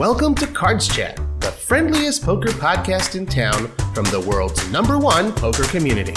[0.00, 5.30] Welcome to Cards Chat, the friendliest poker podcast in town from the world's number one
[5.30, 6.14] poker community.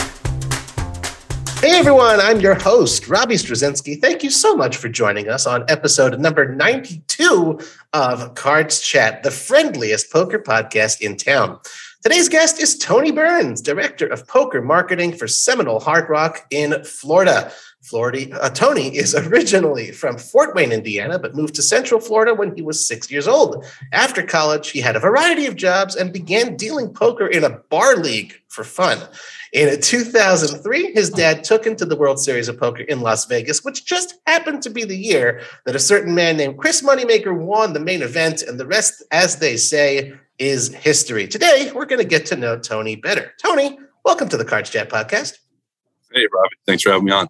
[1.60, 4.00] Hey everyone, I'm your host, Robbie Strazynski.
[4.00, 7.60] Thank you so much for joining us on episode number 92
[7.92, 11.60] of Cards Chat, the friendliest poker podcast in town.
[12.02, 17.52] Today's guest is Tony Burns, Director of Poker Marketing for Seminole Hard Rock in Florida.
[17.84, 18.42] Florida.
[18.42, 22.62] Uh, Tony is originally from Fort Wayne, Indiana, but moved to Central Florida when he
[22.62, 23.66] was six years old.
[23.92, 27.98] After college, he had a variety of jobs and began dealing poker in a bar
[27.98, 29.00] league for fun.
[29.52, 33.64] In 2003, his dad took him to the World Series of Poker in Las Vegas,
[33.66, 37.74] which just happened to be the year that a certain man named Chris Moneymaker won
[37.74, 41.28] the main event, and the rest, as they say, is history.
[41.28, 43.34] Today, we're going to get to know Tony better.
[43.38, 45.38] Tony, welcome to the Cards Chat podcast.
[46.14, 46.56] Hey, Robbie.
[46.66, 47.28] Thanks for having me on.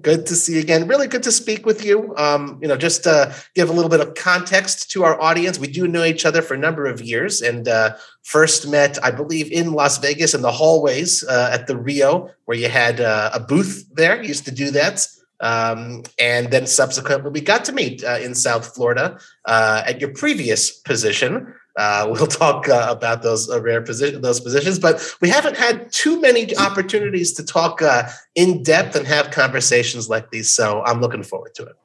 [0.00, 0.86] Good to see you again.
[0.86, 2.14] Really good to speak with you.
[2.16, 5.66] Um, you know, just to give a little bit of context to our audience, we
[5.66, 9.50] do know each other for a number of years, and uh, first met, I believe,
[9.50, 13.40] in Las Vegas in the hallways uh, at the Rio, where you had uh, a
[13.40, 14.22] booth there.
[14.22, 15.06] You used to do that.
[15.40, 20.10] Um, and then subsequently, we got to meet uh, in South Florida uh, at your
[20.10, 21.52] previous position.
[21.76, 25.90] Uh, we'll talk uh, about those uh, rare position, those positions, but we haven't had
[25.92, 30.50] too many opportunities to talk uh, in depth and have conversations like these.
[30.50, 31.76] So I'm looking forward to it.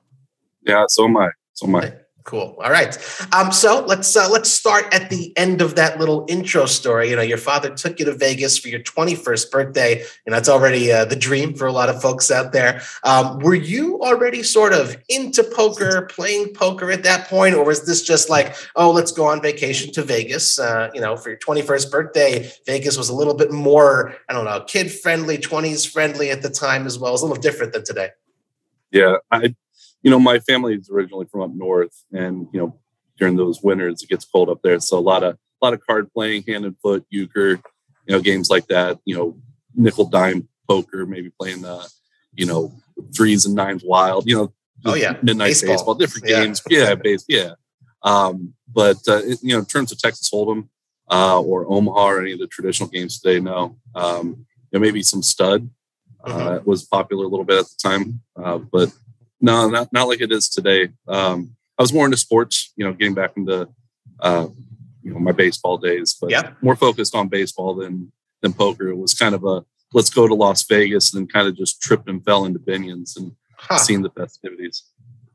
[0.62, 1.30] Yeah, so am I.
[1.54, 1.94] So am I.
[2.28, 2.58] Cool.
[2.62, 2.94] All right.
[3.34, 7.10] Um, so let's uh, let's start at the end of that little intro story.
[7.10, 10.92] You know, your father took you to Vegas for your 21st birthday, and that's already
[10.92, 12.82] uh, the dream for a lot of folks out there.
[13.06, 17.86] Um, were you already sort of into poker, playing poker at that point, or was
[17.86, 20.60] this just like, oh, let's go on vacation to Vegas?
[20.60, 24.44] Uh, you know, for your 21st birthday, Vegas was a little bit more, I don't
[24.44, 27.12] know, kid friendly, 20s friendly at the time as well.
[27.12, 28.10] It was a little different than today.
[28.92, 29.56] Yeah, I
[30.04, 32.80] you know, my family is originally from up north, and you know,
[33.18, 35.86] during those winters it gets cold up there, so a lot of a lot of
[35.86, 37.60] card playing, hand and foot, euchre,
[38.06, 39.00] you know, games like that.
[39.06, 39.38] You know,
[39.76, 41.90] nickel dime poker, maybe playing the,
[42.34, 42.74] you know,
[43.16, 44.28] threes and nines wild.
[44.28, 44.54] You know,
[44.86, 46.44] oh yeah, midnight baseball, baseball different yeah.
[46.44, 46.62] games.
[46.70, 47.54] Yeah, base, yeah.
[48.04, 50.70] Um, but uh, it, you know, in terms of Texas Hold'em
[51.10, 53.78] uh, or Omaha or any of the traditional games today, no.
[53.96, 55.70] Um, you know, maybe some stud
[56.24, 56.70] uh, mm-hmm.
[56.70, 58.92] was popular a little bit at the time, uh, but
[59.40, 60.90] no, not not like it is today.
[61.08, 63.70] Um, I was more into sports, you know, getting back into
[64.20, 64.48] uh,
[65.04, 66.52] you know my baseball days, but yeah.
[66.62, 68.12] more focused on baseball than
[68.42, 68.90] than poker.
[68.90, 71.82] It was kind of a let's go to Las Vegas and then kind of just
[71.82, 73.78] tripped and fell into Binion's and huh.
[73.78, 74.84] seeing the festivities.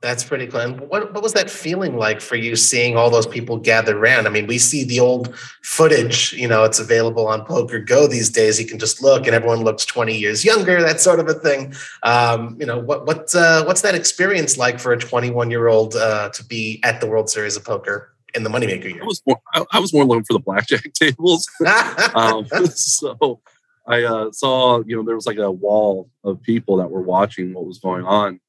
[0.02, 0.60] That's pretty cool.
[0.60, 4.26] And what, what was that feeling like for you seeing all those people gathered around?
[4.26, 5.32] I mean, we see the old
[5.62, 8.60] footage, you know, it's available on PokerGO these days.
[8.60, 11.72] You can just look and everyone looks 20 years younger, that sort of a thing.
[12.02, 15.94] Um, you know, what, what, uh, what's that experience like for a 21 year old
[15.94, 19.04] uh, to be at the World Series of Poker in the Moneymaker year?
[19.04, 21.48] I was more, I, I was more looking for the blackjack tables.
[22.16, 23.40] um, so
[23.86, 27.54] I uh, saw, you know, there was like a wall of people that were watching
[27.54, 28.40] what was going on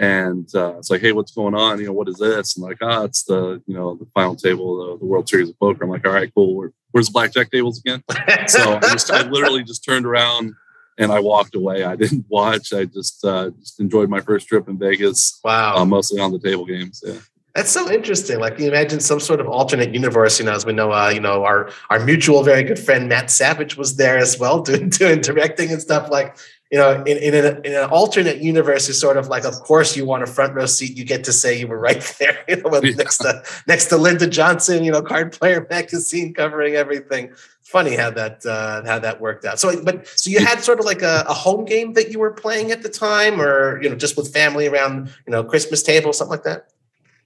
[0.00, 1.80] and uh, it's like, hey, what's going on?
[1.80, 2.56] You know, what is this?
[2.56, 5.50] And like, ah, it's the you know the final table of the, the World Series
[5.50, 5.84] of Poker.
[5.84, 6.54] I'm like, all right, cool.
[6.54, 8.02] Where, where's the blackjack tables again?
[8.46, 10.54] so I, just, I literally just turned around
[10.98, 11.84] and I walked away.
[11.84, 12.72] I didn't watch.
[12.72, 15.40] I just uh, just enjoyed my first trip in Vegas.
[15.42, 17.02] Wow, uh, mostly on the table games.
[17.04, 17.18] Yeah.
[17.54, 18.38] That's so interesting.
[18.38, 20.38] Like, you imagine some sort of alternate universe.
[20.38, 23.30] You know, as we know, uh, you know, our our mutual very good friend Matt
[23.30, 26.08] Savage was there as well, doing doing directing and stuff.
[26.10, 26.36] Like,
[26.70, 29.96] you know, in, in, an, in an alternate universe, is sort of like, of course,
[29.96, 30.98] you want a front row seat.
[30.98, 32.94] You get to say you were right there, you know, yeah.
[32.94, 37.32] next to next to Linda Johnson, you know, Card Player Magazine covering everything.
[37.62, 39.58] Funny how that uh, how that worked out.
[39.58, 42.32] So, but so you had sort of like a, a, home game that you were
[42.32, 46.12] playing at the time, or you know, just with family around, you know, Christmas table,
[46.12, 46.70] something like that.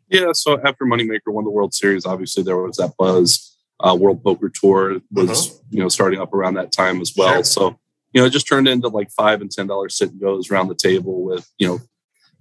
[0.08, 0.32] Yeah.
[0.32, 3.56] So after Moneymaker won the World Series, obviously there was that buzz.
[3.80, 5.58] Uh, World Poker Tour was uh-huh.
[5.70, 7.34] you know starting up around that time as well.
[7.34, 7.44] Sure.
[7.44, 7.78] So
[8.12, 10.68] you know, it just turned into like five and ten dollars sit and goes around
[10.68, 11.80] the table with you know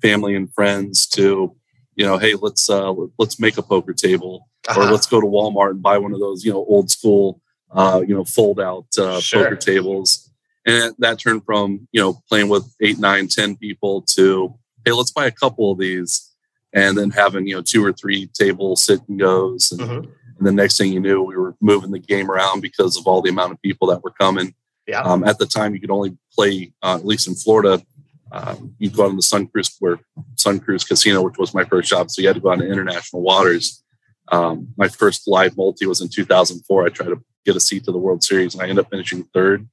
[0.01, 1.55] family and friends to
[1.95, 4.81] you know, hey, let's uh, let's make a poker table uh-huh.
[4.81, 7.41] or let's go to Walmart and buy one of those you know old school
[7.71, 9.43] uh, you know fold out uh, sure.
[9.43, 10.29] poker tables.
[10.65, 15.11] And that turned from you know playing with eight, nine, ten people to hey, let's
[15.11, 16.33] buy a couple of these,
[16.73, 20.09] and then having you know two or three table sit and goes, and, mm-hmm.
[20.37, 23.21] and the next thing you knew, we were moving the game around because of all
[23.21, 24.53] the amount of people that were coming.
[24.87, 25.01] Yeah.
[25.01, 27.81] Um, at the time, you could only play, uh, at least in Florida,
[28.31, 29.99] um, you'd go on the SunCruz, where
[30.35, 32.09] SunCruz Casino, which was my first job.
[32.09, 33.83] So you had to go on to international waters.
[34.31, 36.85] Um, my first live multi was in 2004.
[36.85, 39.23] I tried to get a seat to the World Series, and I ended up finishing
[39.33, 39.67] third.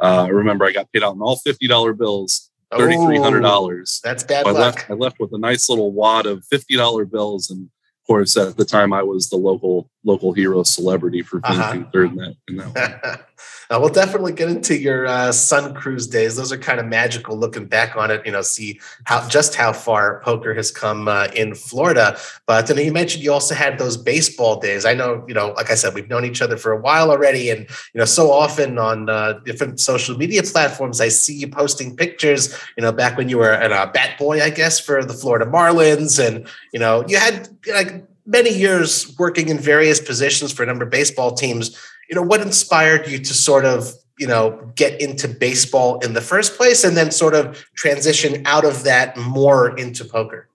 [0.00, 3.42] Uh, I remember I got paid out in all fifty dollar bills, thirty three hundred
[3.42, 4.00] dollars.
[4.04, 4.76] Oh, that's bad so luck.
[4.76, 7.68] Left, I left with a nice little wad of fifty dollar bills and
[8.00, 11.72] of course, at the time, I was the local local hero celebrity for uh-huh.
[11.72, 12.36] finishing third in that.
[12.48, 13.26] In that
[13.70, 16.36] uh, we'll definitely get into your uh, SunCruz days.
[16.36, 17.36] Those are kind of magical.
[17.36, 21.28] Looking back on it, you know, see how just how far poker has come uh,
[21.34, 22.18] in Florida.
[22.46, 24.86] But know, you mentioned you also had those baseball days.
[24.86, 27.50] I know, you know, like I said, we've known each other for a while already,
[27.50, 27.60] and
[27.94, 32.56] you know, so often on uh, different social media platforms, I see you posting pictures.
[32.76, 36.24] You know, back when you were a bat boy, I guess, for the Florida Marlins,
[36.24, 40.84] and you know, you had like many years working in various positions for a number
[40.84, 41.76] of baseball teams
[42.10, 46.20] you know, what inspired you to sort of, you know, get into baseball in the
[46.20, 50.48] first place and then sort of transition out of that more into poker?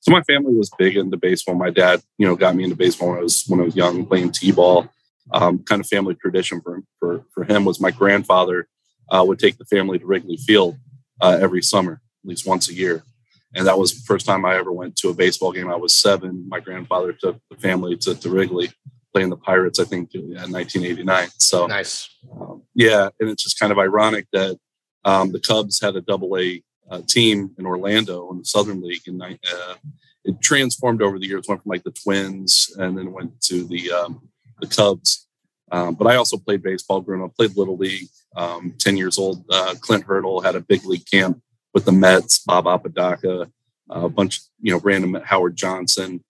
[0.00, 1.54] So my family was big into baseball.
[1.54, 4.04] My dad, you know, got me into baseball when I was when I was young,
[4.04, 4.88] playing t-ball.
[5.32, 8.66] Um, kind of family tradition for for for him was my grandfather
[9.10, 10.76] uh, would take the family to Wrigley Field
[11.20, 13.04] uh, every summer, at least once a year,
[13.54, 15.70] and that was the first time I ever went to a baseball game.
[15.70, 16.48] I was seven.
[16.48, 18.70] My grandfather took the family to, to Wrigley,
[19.12, 21.28] playing the Pirates, I think, in 1989.
[21.38, 22.08] So nice.
[22.40, 24.58] Um, yeah, and it's just kind of ironic that
[25.04, 29.02] um, the Cubs had a Double A uh, team in Orlando in the Southern League,
[29.06, 29.74] and uh,
[30.24, 31.46] it transformed over the years.
[31.48, 34.28] Went from like the Twins, and then went to the um,
[34.60, 35.28] the Cubs.
[35.70, 37.36] Um, but I also played baseball growing up.
[37.36, 38.08] Played little league.
[38.36, 39.44] Um, Ten years old.
[39.50, 41.42] Uh, Clint Hurdle had a big league camp
[41.74, 42.38] with the Mets.
[42.38, 43.50] Bob Apodaca,
[43.88, 46.22] a bunch, you know, random Howard Johnson.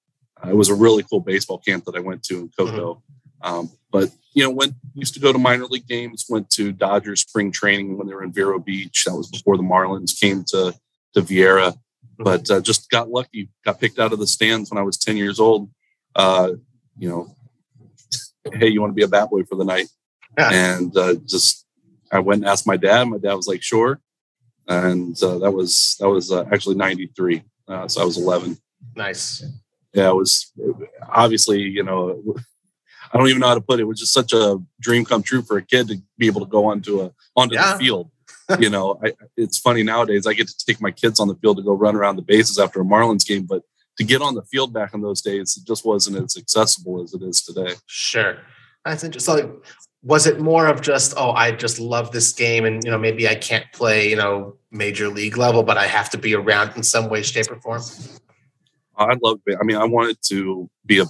[0.43, 2.95] Uh, it was a really cool baseball camp that I went to in Cocoa.
[2.95, 3.55] Mm-hmm.
[3.55, 6.27] Um, but you know, went used to go to minor league games.
[6.29, 9.05] Went to Dodgers spring training when they were in Vero Beach.
[9.05, 10.75] That was before the Marlins came to
[11.15, 11.73] to Viera.
[11.73, 12.25] Mm-hmm.
[12.25, 13.49] But uh, just got lucky.
[13.65, 15.71] Got picked out of the stands when I was ten years old.
[16.15, 16.53] Uh,
[16.97, 17.35] you know,
[18.55, 19.89] hey, you want to be a bat boy for the night?
[20.39, 20.51] Yeah.
[20.51, 21.67] And uh, just
[22.11, 23.05] I went and asked my dad.
[23.05, 24.01] My dad was like, sure.
[24.69, 27.43] And uh, that was that was uh, actually '93.
[27.69, 28.59] Uh, so I was 11.
[28.97, 29.43] Nice
[29.93, 30.53] yeah, it was
[31.09, 32.37] obviously, you know,
[33.13, 33.83] I don't even know how to put it.
[33.83, 36.47] It was just such a dream come true for a kid to be able to
[36.47, 37.75] go onto a onto yeah.
[37.75, 38.11] the field.
[38.59, 40.27] you know, I, it's funny nowadays.
[40.27, 42.59] I get to take my kids on the field to go run around the bases
[42.59, 43.63] after a Marlins game, but
[43.99, 47.15] to get on the field back in those days, it just wasn't as accessible as
[47.15, 47.75] it is today.
[47.87, 48.39] Sure,
[48.85, 49.37] that's interesting.
[49.37, 49.63] So,
[50.03, 53.29] was it more of just, oh, I just love this game, and you know, maybe
[53.29, 56.83] I can't play, you know, major league level, but I have to be around in
[56.83, 57.83] some way, shape, or form?
[58.97, 59.41] I love.
[59.49, 61.05] I mean, I wanted to be a.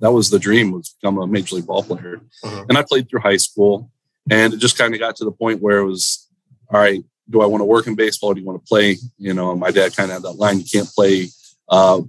[0.00, 2.66] That was the dream was become a major league ball player, uh-huh.
[2.68, 3.90] and I played through high school,
[4.30, 6.28] and it just kind of got to the point where it was,
[6.68, 7.02] all right.
[7.30, 8.32] Do I want to work in baseball?
[8.32, 8.96] Or do you want to play?
[9.16, 11.28] You know, my dad kind of had that line: you can't play.
[11.68, 12.02] Uh,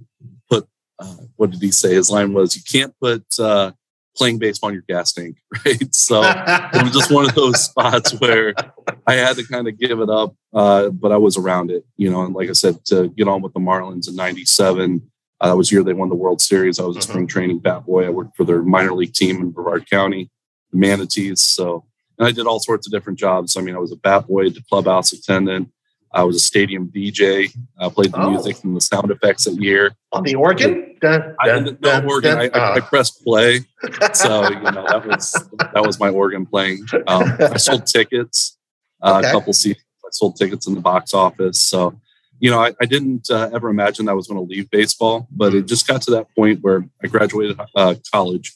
[0.50, 1.94] put uh, what did he say?
[1.94, 3.70] His line was, "You can't put uh,
[4.16, 5.94] playing baseball on your gas tank." Right.
[5.94, 8.54] So it was just one of those spots where
[9.06, 11.84] I had to kind of give it up, uh, but I was around it.
[11.96, 15.10] You know, and like I said, to get on with the Marlins in '97
[15.44, 16.80] uh, that was the year they won the World Series.
[16.80, 17.08] I was a uh-huh.
[17.08, 18.06] spring training bat boy.
[18.06, 20.30] I worked for their minor league team in Brevard County,
[20.72, 21.42] the Manatees.
[21.42, 21.84] So,
[22.18, 23.56] and I did all sorts of different jobs.
[23.56, 25.70] I mean, I was a bat boy, the clubhouse attendant.
[26.14, 27.54] I was a stadium DJ.
[27.78, 28.30] I played the oh.
[28.30, 29.96] music and the sound effects that year.
[30.12, 30.96] On the organ?
[31.00, 32.38] Dun, I didn't know organ.
[32.38, 33.60] I, I, I, pressed play,
[34.14, 36.86] so you know that was that was my organ playing.
[37.08, 38.56] Um, I sold tickets,
[39.02, 39.28] uh, okay.
[39.28, 39.82] a couple seats.
[40.04, 41.60] I sold tickets in the box office.
[41.60, 42.00] So
[42.38, 45.54] you know, I, I didn't uh, ever imagine I was going to leave baseball, but
[45.54, 48.52] it just got to that point where I graduated uh, college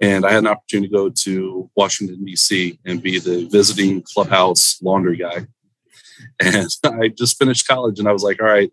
[0.00, 2.78] and I had an opportunity to go to Washington, D.C.
[2.84, 5.46] and be the visiting clubhouse laundry guy.
[6.40, 8.72] And I just finished college and I was like, all right,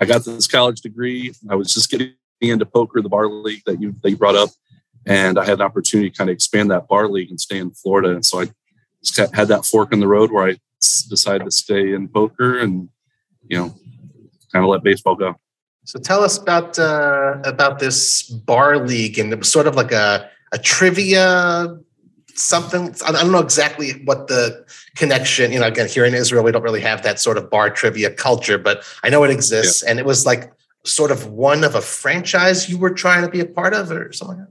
[0.00, 1.32] I got this college degree.
[1.48, 4.50] I was just getting into poker, the bar league that you, that you brought up.
[5.06, 7.70] And I had an opportunity to kind of expand that bar league and stay in
[7.70, 8.10] Florida.
[8.10, 8.48] And so I
[9.04, 12.88] just had that fork in the road where I decided to stay in poker and,
[13.48, 13.74] you know,
[14.52, 15.36] kind of let baseball go.
[15.84, 19.92] So tell us about uh, about this bar league, and it was sort of like
[19.92, 21.78] a a trivia
[22.36, 22.94] something.
[23.04, 25.52] I don't know exactly what the connection.
[25.52, 28.10] You know, again, here in Israel, we don't really have that sort of bar trivia
[28.10, 29.90] culture, but I know it exists, yeah.
[29.90, 30.52] and it was like
[30.84, 34.12] sort of one of a franchise you were trying to be a part of, or
[34.12, 34.38] something.
[34.38, 34.48] Like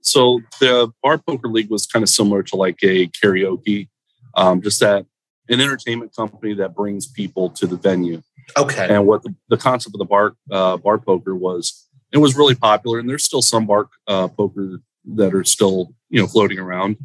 [0.00, 3.88] so the bar poker league was kind of similar to like a karaoke,
[4.34, 5.04] um, just that
[5.48, 8.22] an entertainment company that brings people to the venue.
[8.56, 8.86] Okay.
[8.88, 12.54] And what the, the concept of the bar uh, bar poker was, it was really
[12.54, 16.96] popular, and there's still some bar uh, poker that are still you know floating around.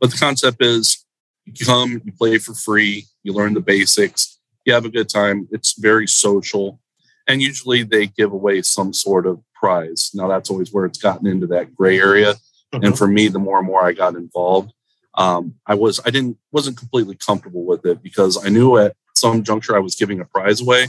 [0.00, 1.04] But the concept is,
[1.44, 5.48] you come, you play for free, you learn the basics, you have a good time.
[5.50, 6.80] It's very social,
[7.26, 10.10] and usually they give away some sort of prize.
[10.12, 12.34] Now that's always where it's gotten into that gray area.
[12.72, 14.72] And for me, the more and more I got involved,
[15.14, 19.42] um, I was I didn't wasn't completely comfortable with it because I knew at some
[19.44, 20.88] juncture I was giving a prize away,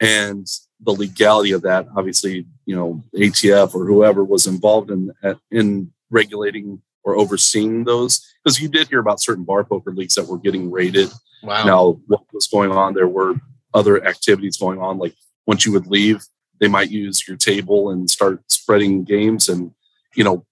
[0.00, 0.46] and
[0.80, 1.86] the legality of that.
[1.96, 5.12] Obviously, you know, ATF or whoever was involved in
[5.50, 10.26] in regulating or overseeing those, because you did hear about certain bar poker leagues that
[10.26, 11.10] were getting raided.
[11.42, 11.64] Wow.
[11.64, 12.94] Now, what was going on?
[12.94, 13.34] There were
[13.72, 15.14] other activities going on, like
[15.46, 16.24] once you would leave,
[16.60, 19.72] they might use your table and start spreading games, and
[20.14, 20.46] you know,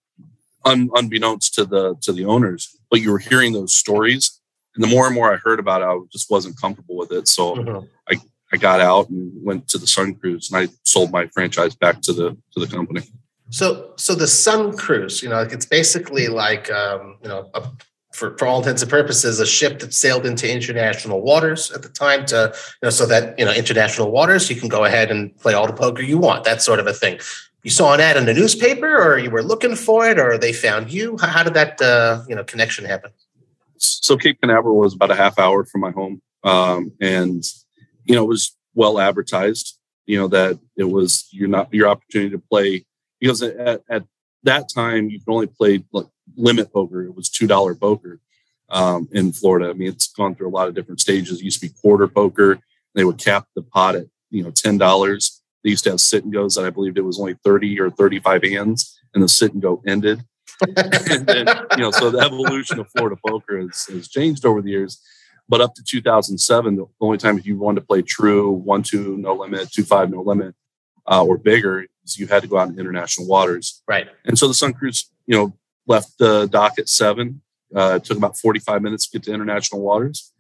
[0.65, 4.41] un, unbeknownst to the to the owners, but you were hearing those stories.
[4.75, 7.29] And the more and more I heard about it, I just wasn't comfortable with it.
[7.29, 7.87] So mm-hmm.
[8.09, 8.19] I,
[8.53, 12.13] I got out and went to the SunCruz and I sold my franchise back to
[12.13, 13.03] the to the company.
[13.53, 17.63] So so the SunCruz, you know, it's basically like um, you know a,
[18.13, 21.89] for, for all intents and purposes, a ship that sailed into international waters at the
[21.89, 25.37] time to, you know, so that, you know, international waters, you can go ahead and
[25.39, 27.19] play all the poker you want, that sort of a thing.
[27.63, 30.53] You saw an ad in the newspaper or you were looking for it or they
[30.53, 31.17] found you?
[31.19, 33.13] How, did that uh, you know connection happen?
[33.79, 37.45] So cape canaveral was about a half hour from my home um, and
[38.05, 42.31] you know it was well advertised you know that it was your not your opportunity
[42.31, 42.85] to play
[43.23, 44.05] because at, at
[44.43, 47.05] that time you could only play like, limit poker.
[47.05, 48.21] It was two dollar poker
[48.69, 49.71] um, in florida.
[49.71, 51.41] I mean it's gone through a lot of different stages.
[51.41, 52.59] It used to be quarter poker.
[52.95, 55.41] They would cap the pot at you know ten dollars.
[55.63, 57.91] They used to have sit and goes that I believed it was only 30 or
[57.91, 60.25] 35 hands, and the sit and go ended.
[60.77, 64.71] and then, you know, so the evolution of Florida poker has, has changed over the
[64.71, 65.01] years.
[65.49, 69.17] But up to 2007, the only time if you wanted to play true, one, two,
[69.19, 70.57] no limit, two, five, no limit,
[71.07, 73.83] uh, or bigger, you had to go out in international waters.
[73.87, 74.09] Right.
[74.25, 75.57] And so the SunCruz, you know,
[75.87, 77.43] left the dock at seven.
[77.75, 80.33] Uh, it took about 45 minutes to get to international waters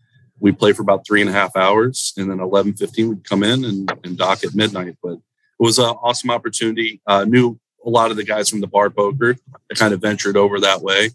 [0.42, 3.42] we play for about three and a half hours and then 11 15 we'd come
[3.42, 5.20] in and, and dock at midnight but it
[5.58, 9.36] was an awesome opportunity uh, knew a lot of the guys from the bar poker
[9.68, 11.10] that kind of ventured over that way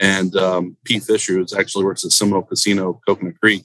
[0.00, 3.64] and um, pete fisher who actually works at seminole casino coconut creek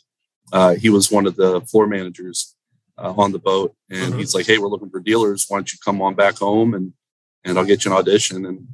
[0.54, 2.56] uh, he was one of the floor managers
[3.02, 4.20] uh, on the boat and mm-hmm.
[4.20, 6.94] he's like hey we're looking for dealers why don't you come on back home and
[7.44, 8.68] and i'll get you an audition and,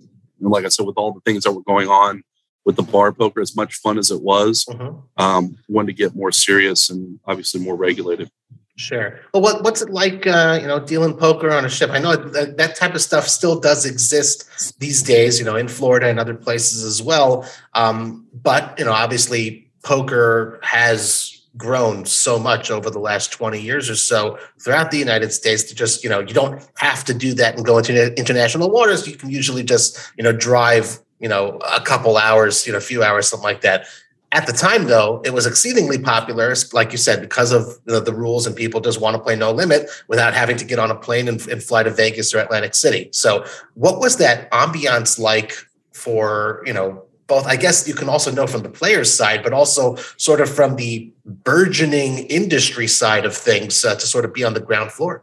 [0.00, 2.22] and like i said with all the things that were going on
[2.64, 4.92] with the bar poker, as much fun as it was, uh-huh.
[5.16, 8.30] um, wanted to get more serious and obviously more regulated.
[8.76, 9.20] Sure.
[9.34, 11.90] Well, what, what's it like, uh, you know, dealing poker on a ship?
[11.90, 15.68] I know that, that type of stuff still does exist these days, you know, in
[15.68, 17.46] Florida and other places as well.
[17.74, 23.90] Um, but, you know, obviously poker has grown so much over the last 20 years
[23.90, 27.34] or so throughout the United States to just, you know, you don't have to do
[27.34, 29.06] that and go into international waters.
[29.06, 32.82] You can usually just, you know, drive you know, a couple hours, you know, a
[32.82, 33.86] few hours, something like that.
[34.32, 38.46] At the time, though, it was exceedingly popular, like you said, because of the, rules
[38.46, 41.28] and people just want to play no limit without having to get on a plane
[41.28, 43.08] and, and fly to Vegas or Atlantic City.
[43.12, 43.44] So,
[43.74, 45.54] what was that ambiance like
[45.92, 49.52] for, you know, both i guess you can also know from the players side but
[49.60, 49.84] also
[50.28, 54.54] sort of from the burgeoning industry side of things uh, to sort of be on
[54.54, 55.22] the ground floor.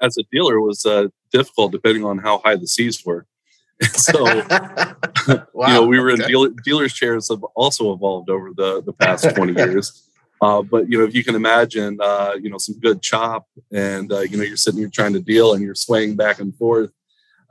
[0.00, 3.26] As a dealer it was uh, difficult depending on how high the seas were.
[3.92, 4.24] So
[5.52, 6.22] wow, you know we were okay.
[6.22, 10.08] in dealer, dealers chairs have also evolved over the the past 20 years.
[10.40, 14.12] Uh, but you know if you can imagine uh, you know some good chop and
[14.12, 16.92] uh, you know you're sitting here trying to deal and you're swaying back and forth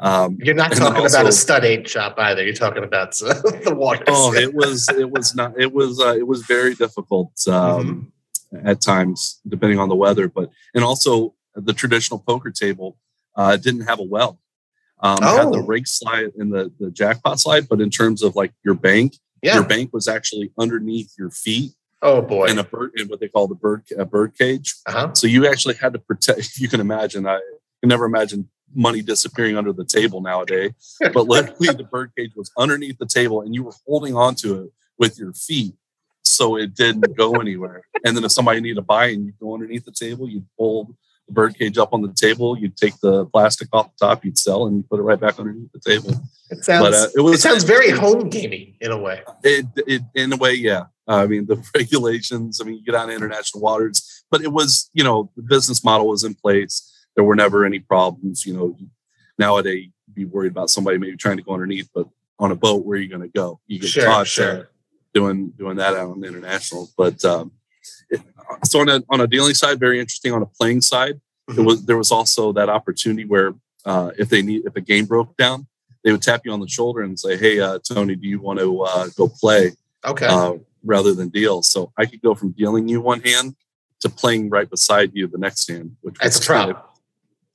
[0.04, 3.74] um, you're not talking also, about a stud eight shop either you're talking about the
[3.76, 8.12] water oh it was it was not it was uh, it was very difficult um,
[8.54, 8.68] mm-hmm.
[8.68, 12.98] at times depending on the weather but and also the traditional poker table
[13.36, 14.40] uh, didn't have a well
[15.04, 15.38] um, oh.
[15.38, 15.66] had the oh.
[15.66, 19.56] rake slide and the, the jackpot slide, but in terms of like your bank, yeah.
[19.56, 21.74] your bank was actually underneath your feet.
[22.02, 22.46] Oh boy!
[22.46, 24.76] In a bird, in what they call the bird a bird cage.
[24.86, 25.14] Uh-huh.
[25.14, 26.52] So you actually had to protect.
[26.58, 27.40] You can imagine, I
[27.82, 30.72] can never imagine money disappearing under the table nowadays.
[31.14, 34.72] but luckily, the bird cage was underneath the table, and you were holding onto it
[34.98, 35.76] with your feet,
[36.24, 37.84] so it didn't go anywhere.
[38.06, 40.96] And then if somebody needed to buy, and you go underneath the table, you pull
[41.28, 42.58] the bird cage up on the table.
[42.58, 45.40] You'd take the plastic off the top, you'd sell, and you put it right back
[45.40, 46.14] underneath the table.
[46.50, 46.84] It sounds.
[46.84, 49.22] But, uh, it, was, it sounds very home gaming in a way.
[49.44, 50.86] It, it in a way, yeah.
[51.08, 52.62] I mean, the regulations.
[52.62, 56.08] I mean, you get on international waters, but it was, you know, the business model
[56.08, 56.90] was in place.
[57.16, 58.46] There were never any problems.
[58.46, 58.78] You know,
[59.38, 62.08] nowadays be worried about somebody maybe trying to go underneath, but
[62.40, 63.60] on a boat, where are you going to go?
[63.68, 64.70] You get sure, caught sure.
[65.14, 66.90] Doing doing that out on the international.
[66.98, 67.52] But um,
[68.66, 70.34] so on a on a dealing side, very interesting.
[70.34, 71.56] On a playing side, mm-hmm.
[71.56, 73.54] there was there was also that opportunity where
[73.86, 75.68] uh, if they need if a game broke down,
[76.04, 78.60] they would tap you on the shoulder and say, "Hey, uh, Tony, do you want
[78.60, 79.72] to uh, go play?"
[80.06, 80.26] Okay.
[80.26, 83.56] Uh, rather than deal, so I could go from dealing you one hand
[84.02, 86.78] to playing right beside you the next hand, which was That's kind of,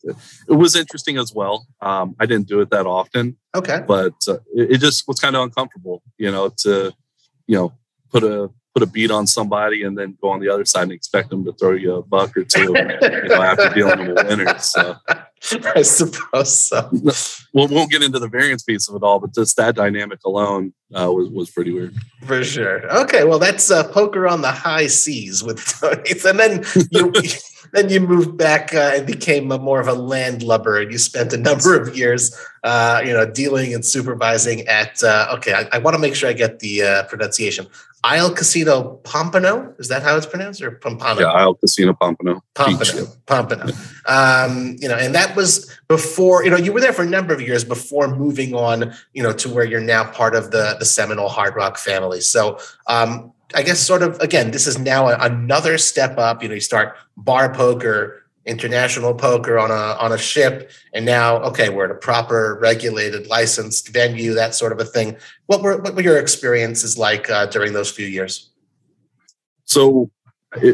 [0.03, 1.67] it was interesting as well.
[1.81, 3.37] Um, I didn't do it that often.
[3.55, 3.81] Okay.
[3.87, 6.93] But uh, it, it, just was kind of uncomfortable, you know, to,
[7.47, 7.73] you know,
[8.11, 10.93] put a put a beat on somebody and then go on the other side and
[10.93, 14.65] expect them to throw you a buck or two, you know, after dealing with winners.
[14.65, 14.97] So.
[15.75, 16.91] I suppose so.
[17.53, 20.19] Well, we won't get into the variance piece of it all, but just that dynamic
[20.25, 21.95] alone uh, was was pretty weird.
[22.25, 22.91] For sure.
[23.03, 27.13] Okay, well, that's uh, poker on the high seas with Tony, and then you
[27.73, 31.33] then you moved back uh, and became a, more of a landlubber, and you spent
[31.33, 35.03] a number of years, uh, you know, dealing and supervising at.
[35.03, 37.67] Uh, okay, I, I want to make sure I get the uh, pronunciation.
[38.05, 39.75] Isle Casino Pompano.
[39.79, 41.21] Is that how it's pronounced, or Pompano?
[41.21, 42.43] Yeah, Isle Casino Pompano.
[42.55, 42.79] Pompano.
[42.79, 43.27] Beach.
[43.27, 43.73] Pompano.
[44.07, 46.45] Um, you know, and that was before.
[46.45, 48.93] You know, you were there for a number of years before moving on.
[49.13, 52.21] You know, to where you're now part of the the Seminole Hard Rock family.
[52.21, 52.59] So.
[52.87, 56.43] Um, I guess sort of again, this is now a, another step up.
[56.43, 61.37] You know, you start bar poker, international poker on a on a ship, and now
[61.43, 65.17] okay, we're at a proper regulated, licensed venue, that sort of a thing.
[65.47, 68.51] What were what were your experiences like uh, during those few years?
[69.65, 70.11] So,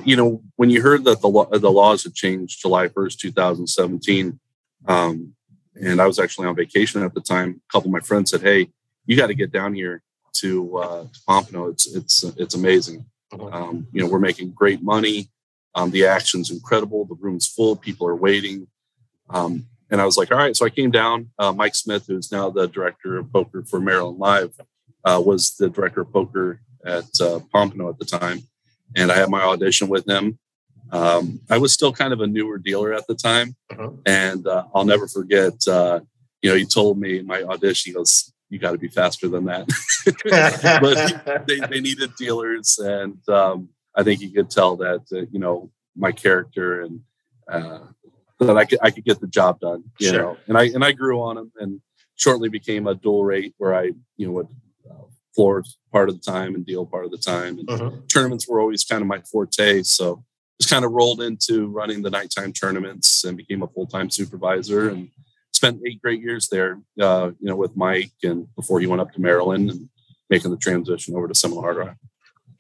[0.05, 3.33] you know, when you heard that the law, the laws had changed July first, two
[3.33, 4.39] thousand seventeen,
[4.87, 5.35] um,
[5.75, 7.61] and I was actually on vacation at the time.
[7.69, 8.69] A couple of my friends said, "Hey,
[9.07, 10.03] you got to get down here
[10.35, 11.69] to, uh, to Pompano.
[11.69, 13.05] It's it's it's amazing.
[13.33, 13.47] Uh-huh.
[13.47, 15.29] Um, you know, we're making great money.
[15.75, 17.05] Um, the action's incredible.
[17.05, 17.77] The room's full.
[17.77, 18.69] People are waiting.
[19.31, 20.57] Um, and I was like, all right.
[20.57, 21.31] So I came down.
[21.39, 24.53] Uh, Mike Smith, who's now the director of poker for Maryland Live,
[25.05, 28.43] uh, was the director of poker at uh, Pompano at the time.
[28.97, 30.39] And I had my audition with him.
[30.93, 33.57] Um, I was still kind of a newer dealer at the time.
[33.71, 33.91] Uh-huh.
[34.07, 36.01] And uh, I'll never forget, uh,
[36.43, 39.47] you know, he told me my audition, he goes, you got to be faster than
[39.47, 39.69] that.
[41.25, 45.39] but they, they needed dealers, and um, I think you could tell that uh, you
[45.39, 47.01] know my character and
[47.49, 47.81] uh,
[48.41, 49.85] that I could I could get the job done.
[50.01, 50.19] You sure.
[50.19, 51.81] know, and I and I grew on him and
[52.17, 54.49] shortly became a dual rate where I you know would
[54.91, 57.59] uh, floor part of the time and deal part of the time.
[57.59, 57.91] And uh-huh.
[58.09, 60.25] Tournaments were always kind of my forte, so
[60.61, 64.89] just kind of rolled into running the nighttime tournaments and became a full time supervisor
[64.89, 65.11] and
[65.53, 69.13] spent eight great years there, uh, you know, with Mike and before he went up
[69.13, 69.89] to Maryland and
[70.31, 71.97] making the transition over to Seminole Hard Rock.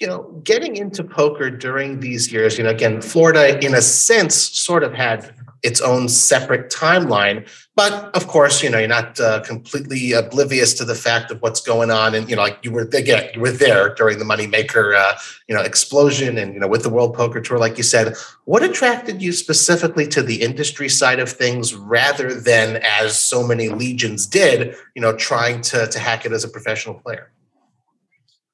[0.01, 4.35] You know, getting into poker during these years, you know, again, Florida, in a sense,
[4.35, 7.49] sort of had its own separate timeline.
[7.75, 11.61] But of course, you know, you're not uh, completely oblivious to the fact of what's
[11.61, 12.15] going on.
[12.15, 15.15] And, you know, like you were, again, you were there during the moneymaker, uh,
[15.49, 18.15] you know, explosion and, you know, with the World Poker Tour, like you said.
[18.45, 23.71] What attracted you specifically to the industry side of things rather than, as so many
[23.71, 27.33] legions did, you know, trying to, to hack it as a professional player?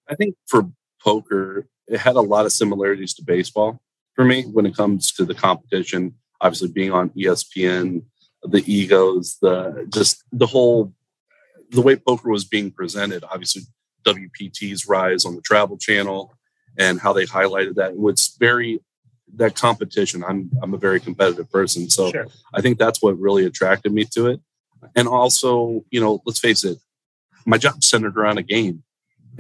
[0.09, 0.70] I think for
[1.03, 3.81] poker, it had a lot of similarities to baseball
[4.15, 8.03] for me when it comes to the competition obviously being on ESPN,
[8.43, 10.93] the egos, the just the whole
[11.71, 13.25] the way poker was being presented.
[13.31, 13.63] Obviously,
[14.05, 16.35] WPT's rise on the Travel Channel
[16.79, 17.93] and how they highlighted that.
[17.93, 18.81] It was very
[19.37, 20.25] that competition.
[20.25, 22.27] I'm I'm a very competitive person, so sure.
[22.55, 24.41] I think that's what really attracted me to it.
[24.97, 26.79] And also, you know, let's face it,
[27.45, 28.83] my job centered around a game.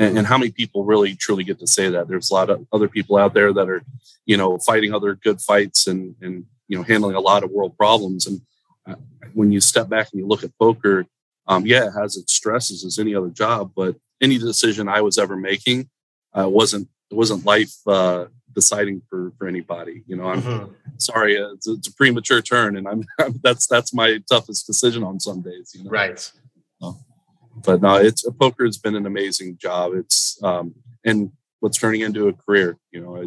[0.00, 2.08] And, and, how many people really truly get to say that?
[2.08, 3.82] There's a lot of other people out there that are,
[4.24, 7.76] you know, fighting other good fights and and you know handling a lot of world
[7.76, 8.26] problems.
[8.26, 8.40] And
[8.88, 8.94] uh,
[9.34, 11.04] when you step back and you look at poker,
[11.46, 15.18] um, yeah, it has its stresses as any other job, but any decision I was
[15.18, 15.90] ever making
[16.32, 20.02] uh, wasn't it wasn't life uh, deciding for for anybody.
[20.06, 20.72] You know, I'm mm-hmm.
[20.96, 23.04] sorry, uh, it's, it's, a premature turn, and I'm,
[23.42, 25.72] that's that's my toughest decision on some days.
[25.74, 25.90] You know?
[25.90, 26.32] Right.
[27.64, 29.92] But no, it's poker has been an amazing job.
[29.94, 32.78] It's um, and what's turning into a career.
[32.90, 33.26] You know, I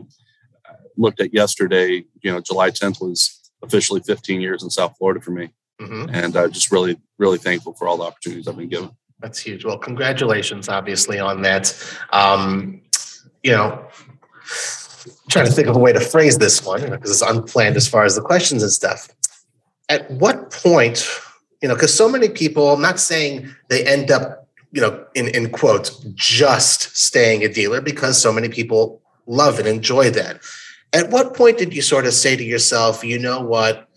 [0.98, 5.32] looked at yesterday, you know, July 10th was officially 15 years in South Florida for
[5.32, 5.50] me.
[5.82, 6.14] Mm-hmm.
[6.14, 8.92] And I'm just really, really thankful for all the opportunities I've been given.
[9.20, 9.66] That's huge.
[9.66, 11.74] Well, congratulations, obviously, on that.
[12.12, 12.82] Um,
[13.42, 13.88] you know,
[15.30, 18.04] trying to think of a way to phrase this one because it's unplanned as far
[18.04, 19.10] as the questions and stuff.
[19.90, 21.08] At what point,
[21.64, 25.30] you know, because so many people, I'm not saying they end up, you know, in,
[25.30, 30.40] in quotes, just staying a dealer because so many people love and enjoy that
[30.94, 33.90] at what point did you sort of say to yourself, you know what?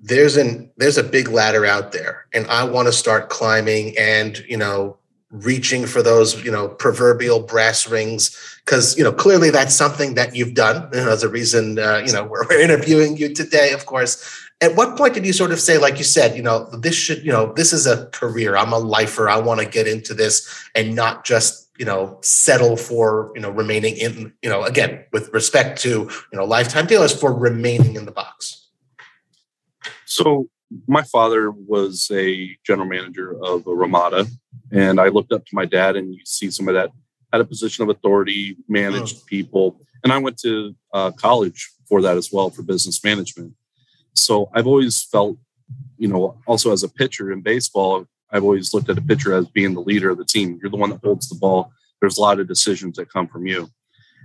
[0.00, 4.38] There's an there's a big ladder out there and I want to start climbing and,
[4.48, 4.96] you know,
[5.30, 10.36] reaching for those, you know, proverbial brass rings because, you know, clearly that's something that
[10.36, 10.88] you've done.
[10.92, 14.47] You know, a reason, uh, you know, we're, we're interviewing you today, of course.
[14.60, 17.24] At what point did you sort of say, like you said, you know, this should,
[17.24, 18.56] you know, this is a career.
[18.56, 19.28] I'm a lifer.
[19.28, 23.50] I want to get into this and not just you know settle for you know
[23.50, 28.04] remaining in you know again with respect to you know lifetime dealers for remaining in
[28.04, 28.66] the box
[30.04, 30.48] so
[30.88, 34.26] my father was a general manager of a ramada
[34.72, 36.90] and i looked up to my dad and you see some of that
[37.32, 42.16] had a position of authority, managed people, and I went to uh, college for that
[42.16, 43.54] as well for business management.
[44.20, 45.36] So I've always felt,
[45.96, 49.46] you know, also as a pitcher in baseball, I've always looked at a pitcher as
[49.48, 50.58] being the leader of the team.
[50.60, 51.72] You're the one that holds the ball.
[52.00, 53.70] There's a lot of decisions that come from you.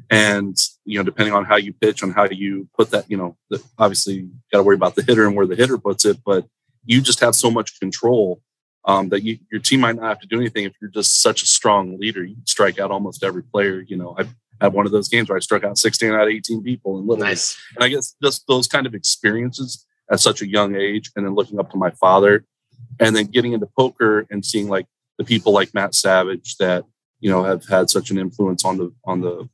[0.09, 3.37] And, you know, depending on how you pitch, on how you put that, you know,
[3.49, 6.17] the, obviously you got to worry about the hitter and where the hitter puts it,
[6.25, 6.45] but
[6.85, 8.41] you just have so much control
[8.85, 11.41] um, that you, your team might not have to do anything if you're just such
[11.41, 12.23] a strong leader.
[12.23, 13.79] You strike out almost every player.
[13.79, 16.29] You know, I've had one of those games where I struck out 16 out of
[16.29, 17.25] 18 people little.
[17.25, 17.57] Nice.
[17.75, 21.35] And I guess just those kind of experiences at such a young age, and then
[21.35, 22.45] looking up to my father,
[22.99, 24.85] and then getting into poker and seeing like
[25.17, 26.85] the people like Matt Savage that
[27.19, 29.49] you know have had such an influence on the on the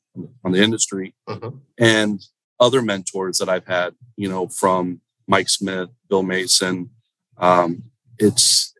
[0.45, 1.51] on the industry, uh-huh.
[1.79, 2.21] and
[2.59, 6.89] other mentors that I've had, you know, from Mike Smith, Bill Mason.
[7.37, 7.83] Um,
[8.17, 8.73] it's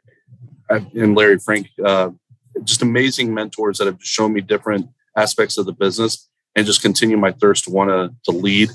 [0.70, 2.12] and Larry Frank, uh,
[2.64, 4.90] just amazing mentors that have shown me different
[5.20, 8.70] aspects of the business and just continue my thirst to want to to lead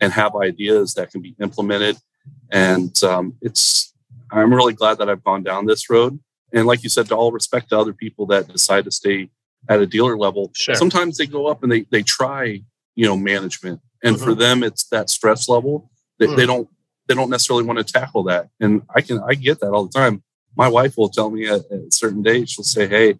[0.00, 1.96] and have ideas that can be implemented.
[2.50, 3.92] And um, it's
[4.30, 6.18] I'm really glad that I've gone down this road.
[6.52, 9.30] And like you said, to all respect to other people that decide to stay
[9.68, 10.74] at a dealer level, sure.
[10.74, 12.62] sometimes they go up and they they try
[12.94, 14.24] you know management, and mm-hmm.
[14.24, 16.36] for them it's that stress level that mm.
[16.36, 16.68] they don't
[17.08, 18.48] they don't necessarily want to tackle that.
[18.60, 20.22] And I can I get that all the time
[20.56, 23.18] my wife will tell me at, at certain days, she'll say, Hey,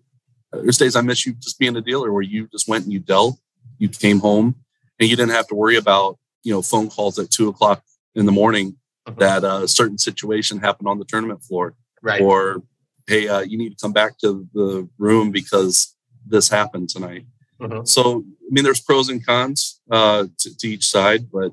[0.53, 3.01] there's days I miss you just being a dealer where you just went and you
[3.01, 3.39] dealt,
[3.79, 4.57] you came home
[5.01, 7.83] and you didn't have to worry about, you know, phone calls at two o'clock
[8.15, 9.17] in the morning uh-huh.
[9.19, 11.75] that uh, a certain situation happened on the tournament floor.
[12.03, 12.21] Right.
[12.21, 12.63] Or,
[13.09, 17.27] Hey, uh, you need to come back to the room because this happened tonight.
[17.61, 17.85] Uh-huh.
[17.85, 21.53] So, I mean, there's pros and cons uh, to, to each side, but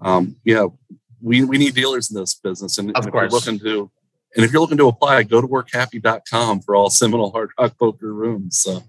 [0.00, 0.66] um, yeah,
[1.20, 2.78] we, we need dealers in this business.
[2.78, 3.34] And, of and course.
[3.34, 3.90] if you're looking to
[4.34, 8.12] and if you're looking to apply, go to workhappy.com for all Seminole Hard Rock Poker
[8.12, 8.58] rooms.
[8.58, 8.82] So,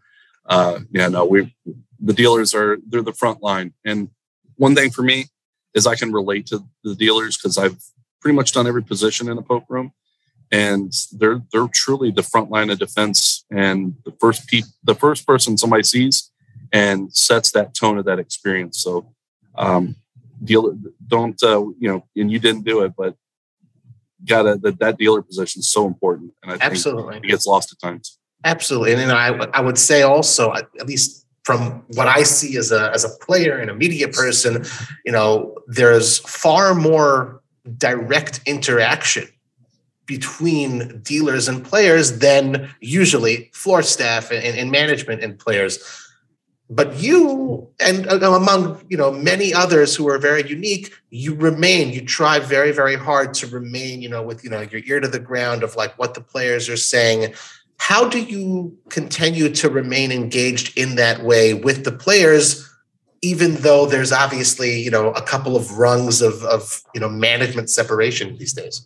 [0.45, 1.56] uh, yeah, no, we
[2.00, 3.73] the dealers are they're the front line.
[3.86, 4.10] And
[4.56, 5.26] one thing for me
[5.73, 7.78] is I can relate to the dealers because I've
[8.21, 9.93] pretty much done every position in a poker room,
[10.52, 15.26] and they're they're truly the front line of defense and the first pe- the first
[15.26, 16.32] person somebody sees
[16.73, 18.82] and sets that tone of that experience.
[18.82, 19.13] So,
[19.56, 19.95] um,
[20.43, 23.15] deal don't uh, you know, and you didn't do it, but
[24.25, 27.71] gotta that that dealer position is so important, and I think absolutely it gets lost
[27.71, 28.17] at times.
[28.43, 32.91] Absolutely, and, I I would say also at least from what I see as a
[32.93, 34.65] as a player and a media person,
[35.06, 37.41] you know, there's far more
[37.77, 39.27] direct interaction
[40.06, 46.06] between dealers and players than usually floor staff and, and management and players
[46.69, 51.93] but you and uh, among you know many others who are very unique you remain
[51.93, 55.08] you try very very hard to remain you know with you know your ear to
[55.08, 57.34] the ground of like what the players are saying.
[57.80, 62.67] How do you continue to remain engaged in that way with the players
[63.21, 67.69] even though there's obviously you know a couple of rungs of of you know management
[67.69, 68.86] separation these days?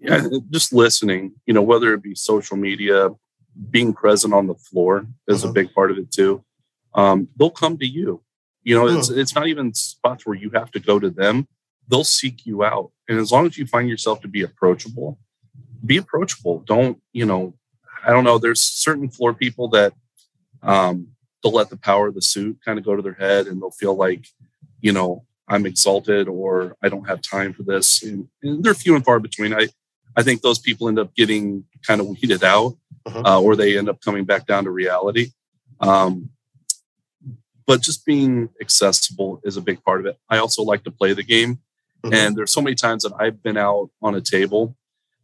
[0.00, 3.10] Yeah just listening you know whether it be social media
[3.70, 5.50] being present on the floor is uh-huh.
[5.50, 6.44] a big part of it too.
[6.94, 8.22] Um, they'll come to you.
[8.62, 11.46] You know, it's it's not even spots where you have to go to them.
[11.86, 15.18] They'll seek you out, and as long as you find yourself to be approachable,
[15.84, 16.60] be approachable.
[16.60, 17.54] Don't you know?
[18.06, 18.38] I don't know.
[18.38, 19.92] There's certain floor people that
[20.62, 21.08] um,
[21.42, 23.70] they'll let the power of the suit kind of go to their head, and they'll
[23.70, 24.26] feel like,
[24.80, 28.02] you know, I'm exalted or I don't have time for this.
[28.02, 29.52] And, and they're few and far between.
[29.52, 29.68] I
[30.16, 33.22] I think those people end up getting kind of weeded out uh-huh.
[33.24, 35.30] uh, or they end up coming back down to reality.
[35.80, 36.30] Um,
[37.66, 40.18] but just being accessible is a big part of it.
[40.28, 41.60] I also like to play the game.
[42.04, 42.14] Mm-hmm.
[42.14, 44.76] And there's so many times that I've been out on a table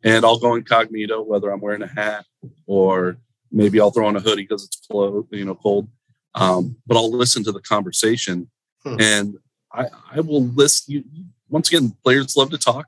[0.03, 2.25] and I'll go incognito, whether I'm wearing a hat
[2.67, 3.19] or
[3.53, 5.89] maybe I'll throw on a hoodie because it's cold, you know, cold.
[6.35, 8.51] Um, but I'll listen to the conversation
[8.85, 8.97] hmm.
[8.99, 9.37] and
[9.73, 11.05] I, I will list you.
[11.49, 12.87] Once again, players love to talk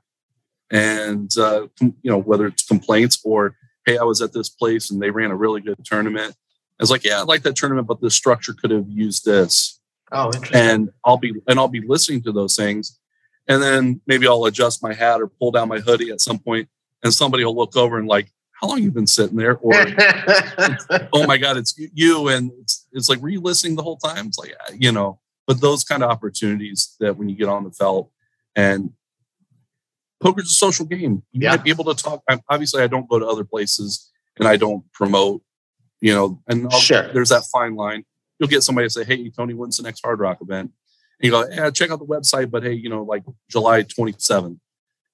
[0.73, 3.55] and, uh, you know, whether it's complaints or
[3.85, 6.35] hey, I was at this place and they ran a really good tournament.
[6.79, 9.79] I was like, yeah, I like that tournament, but the structure could have used this.
[10.11, 10.57] Oh, interesting.
[10.57, 12.99] And I'll be and I'll be listening to those things,
[13.47, 16.69] and then maybe I'll adjust my hat or pull down my hoodie at some point,
[17.03, 19.57] and somebody will look over and like, how long you been sitting there?
[19.57, 19.73] Or
[21.13, 24.27] oh my god, it's you, and it's, it's like, were you listening the whole time?
[24.27, 27.71] It's like you know, but those kind of opportunities that when you get on the
[27.71, 28.11] felt
[28.55, 28.91] and
[30.23, 31.23] poker's a social game.
[31.31, 31.51] You yeah.
[31.51, 32.23] might be able to talk.
[32.27, 35.41] I'm, obviously, I don't go to other places and I don't promote,
[36.01, 37.11] you know, and sure.
[37.13, 38.03] there's that fine line.
[38.39, 40.71] You'll get somebody to say, Hey, Tony, when's the next hard rock event?
[41.19, 44.57] And you go, Yeah, check out the website, but hey, you know, like July 27th,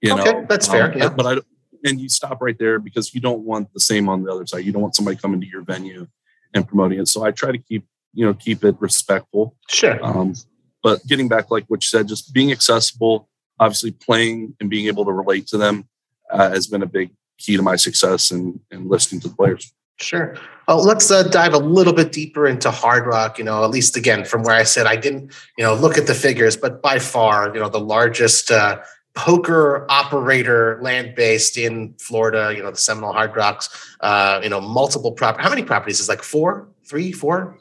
[0.02, 0.91] you okay, know, that's fair.
[0.91, 1.10] Um, yeah.
[1.10, 1.41] But I,
[1.86, 4.65] and you stop right there because you don't want the same on the other side.
[4.65, 6.08] You don't want somebody coming to your venue
[6.54, 7.08] and promoting it.
[7.08, 9.56] So I try to keep you know keep it respectful.
[9.69, 10.04] Sure.
[10.04, 10.34] Um,
[10.82, 13.29] but getting back, like what you said, just being accessible,
[13.60, 15.88] obviously playing and being able to relate to them
[16.32, 19.74] uh, has been a big key to my success and and listening to the players.
[20.02, 20.38] Sure.
[20.67, 23.38] Well, let's uh, dive a little bit deeper into Hard Rock.
[23.38, 26.08] You know, at least again from where I said I didn't, you know, look at
[26.08, 28.80] the figures, but by far, you know, the largest uh,
[29.13, 32.54] poker operator land based in Florida.
[32.56, 33.98] You know, the Seminole Hard Rocks.
[34.00, 35.43] Uh, you know, multiple properties.
[35.43, 37.60] How many properties is like four, three, four?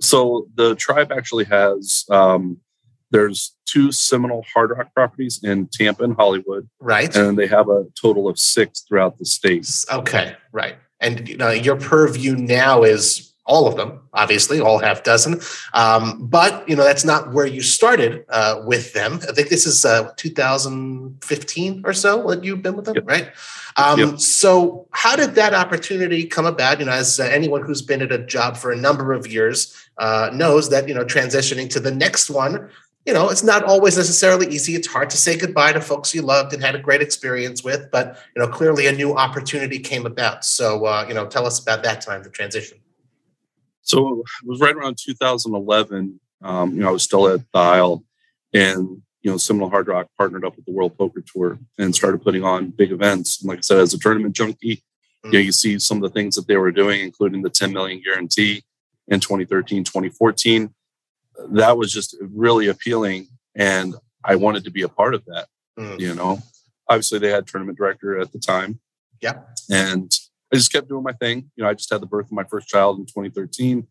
[0.00, 2.04] So the tribe actually has.
[2.10, 2.58] Um,
[3.10, 7.14] there's two Seminole Hard Rock properties in Tampa and Hollywood, right?
[7.14, 9.68] And they have a total of six throughout the state.
[9.90, 15.02] Okay, right and you know, your purview now is all of them, obviously, all half
[15.02, 15.40] dozen.
[15.72, 19.20] Um, but you know, that's not where you started uh, with them.
[19.26, 23.08] I think this is uh, 2015 or so that you've been with them, yep.
[23.08, 23.30] right?
[23.76, 24.18] Um, yep.
[24.20, 26.80] So, how did that opportunity come about?
[26.80, 29.74] You know, as uh, anyone who's been at a job for a number of years
[29.96, 32.68] uh, knows that you know, transitioning to the next one
[33.08, 34.74] you know, it's not always necessarily easy.
[34.74, 37.90] It's hard to say goodbye to folks you loved and had a great experience with,
[37.90, 40.44] but you know, clearly a new opportunity came about.
[40.44, 42.76] So, uh, you know, tell us about that time, the transition.
[43.80, 46.20] So it was right around 2011.
[46.42, 48.04] Um, you know, I was still at Isle,
[48.52, 52.22] and you know, Seminole Hard Rock partnered up with the World Poker Tour and started
[52.22, 53.40] putting on big events.
[53.40, 55.32] And like I said, as a tournament junkie, mm-hmm.
[55.32, 57.72] you know, you see some of the things that they were doing, including the 10
[57.72, 58.64] million guarantee
[59.06, 60.74] in 2013, 2014
[61.50, 65.46] that was just really appealing and i wanted to be a part of that
[65.78, 65.98] mm.
[66.00, 66.38] you know?
[66.90, 68.80] Obviously they had tournament director at the time.
[69.20, 69.40] Yeah.
[69.70, 70.12] And
[70.52, 72.44] i just kept doing my thing you know i just had the birth of my
[72.44, 73.86] first child in 2013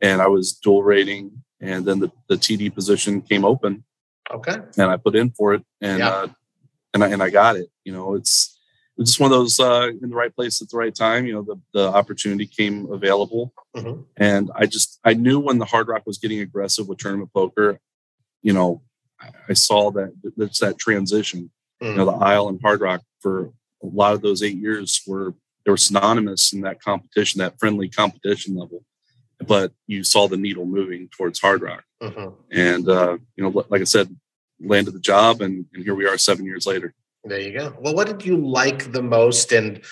[0.00, 3.84] and i was dual rating and then the, the td position came open.
[4.30, 4.56] Okay.
[4.78, 6.08] And i put in for it and yeah.
[6.08, 6.28] uh,
[6.94, 8.14] and I, and I got it you know?
[8.14, 8.59] It's
[9.00, 11.24] it's just one of those uh, in the right place at the right time.
[11.26, 14.02] You know, the, the opportunity came available, mm-hmm.
[14.18, 17.80] and I just I knew when the Hard Rock was getting aggressive with tournament poker.
[18.42, 18.82] You know,
[19.18, 21.50] I, I saw that there's that transition.
[21.82, 21.92] Mm-hmm.
[21.92, 22.22] You know, the mm-hmm.
[22.22, 25.34] Isle and Hard Rock for a lot of those eight years were
[25.64, 28.84] they were synonymous in that competition, that friendly competition level.
[29.46, 32.34] But you saw the needle moving towards Hard Rock, mm-hmm.
[32.52, 34.14] and uh, you know, like I said,
[34.60, 36.92] landed the job, and, and here we are seven years later.
[37.24, 37.76] There you go.
[37.78, 39.82] Well, what did you like the most and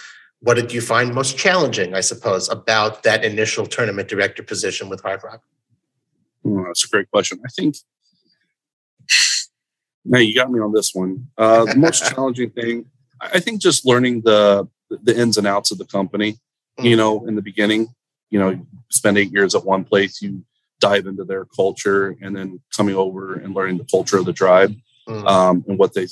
[0.41, 5.03] what did you find most challenging, I suppose, about that initial tournament director position with
[5.03, 5.43] Hard Rock?
[6.47, 7.41] Oh, that's a great question.
[7.45, 7.77] I think
[10.05, 11.29] now you got me on this one.
[11.37, 12.87] Uh, the most challenging thing,
[13.21, 16.33] I think, just learning the the ins and outs of the company.
[16.33, 16.87] Mm-hmm.
[16.87, 17.89] You know, in the beginning,
[18.31, 18.59] you know,
[18.91, 20.45] spend eight years at one place, you
[20.81, 24.75] dive into their culture, and then coming over and learning the culture of the tribe
[25.09, 25.27] mm.
[25.27, 26.07] um, and what they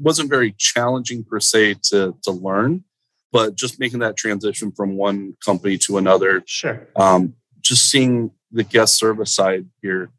[0.00, 2.84] wasn't very challenging per se to to learn,
[3.30, 6.42] but just making that transition from one company to another.
[6.46, 6.88] Sure.
[6.96, 10.10] Um, just seeing the guest service side here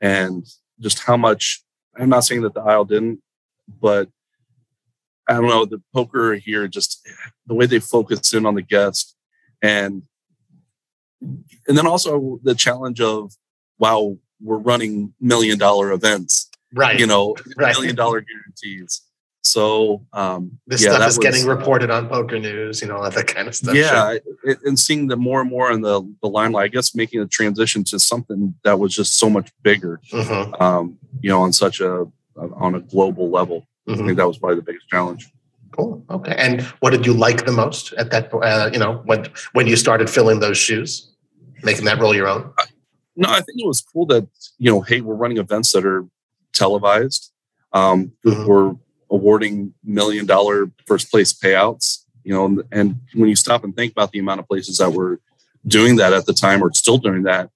[0.00, 0.46] and
[0.80, 1.62] just how much
[1.98, 3.20] I'm not saying that the Isle didn't,
[3.80, 4.08] but
[5.28, 7.06] I don't know, the poker here just
[7.46, 9.16] the way they focus in on the guest
[9.62, 10.02] and
[11.20, 13.32] and then also the challenge of
[13.78, 17.74] wow, we're running million dollar events right you know right.
[17.74, 19.02] million dollar guarantees
[19.42, 23.10] so um this yeah, stuff is was, getting reported on poker news you know all
[23.10, 24.56] that kind of stuff yeah sure.
[24.64, 27.82] and seeing the more and more in the the limelight i guess making a transition
[27.82, 30.62] to something that was just so much bigger mm-hmm.
[30.62, 32.06] um you know on such a
[32.36, 34.02] on a global level mm-hmm.
[34.02, 35.30] i think that was probably the biggest challenge
[35.72, 39.26] cool okay and what did you like the most at that uh, you know when
[39.52, 41.12] when you started filling those shoes
[41.62, 42.52] making that role your own
[43.16, 44.26] no i think it was cool that
[44.58, 46.04] you know hey we're running events that are
[46.52, 47.32] televised.
[47.72, 48.46] Um, mm-hmm.
[48.46, 48.74] We're
[49.10, 52.04] awarding million dollar first place payouts.
[52.24, 54.92] You know, and, and when you stop and think about the amount of places that
[54.92, 55.20] were
[55.66, 57.50] doing that at the time or still doing that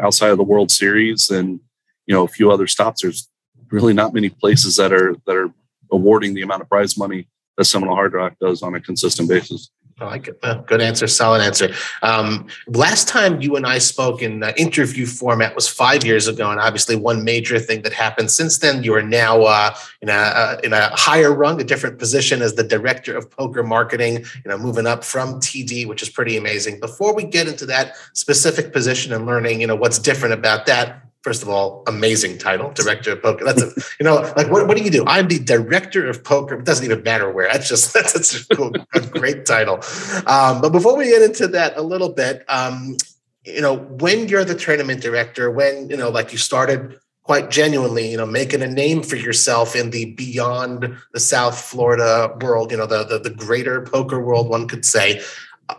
[0.00, 1.60] outside of the World Series and
[2.06, 3.28] you know a few other stops, there's
[3.70, 5.52] really not many places that are that are
[5.90, 9.70] awarding the amount of prize money that Seminole Hard Rock does on a consistent basis.
[9.98, 10.38] I like it.
[10.66, 11.06] good answer.
[11.06, 11.72] Solid answer.
[12.02, 16.50] Um, last time you and I spoke in the interview format was five years ago,
[16.50, 18.84] and obviously one major thing that happened since then.
[18.84, 22.56] You are now uh, in a uh, in a higher rung, a different position as
[22.56, 24.18] the director of poker marketing.
[24.44, 26.78] You know, moving up from TD, which is pretty amazing.
[26.78, 31.05] Before we get into that specific position and learning, you know, what's different about that,
[31.26, 33.44] first of all, amazing title, director of poker.
[33.44, 35.02] That's a, you know, like what, what do you do?
[35.08, 36.54] I'm the director of poker.
[36.54, 37.48] It doesn't even matter where.
[37.50, 39.80] That's just that's, that's a, cool, a great title.
[40.28, 42.96] Um, but before we get into that a little bit, um,
[43.44, 48.08] you know, when you're the tournament director, when you know, like you started quite genuinely,
[48.08, 52.76] you know, making a name for yourself in the beyond the South Florida world, you
[52.76, 55.20] know, the the, the greater poker world, one could say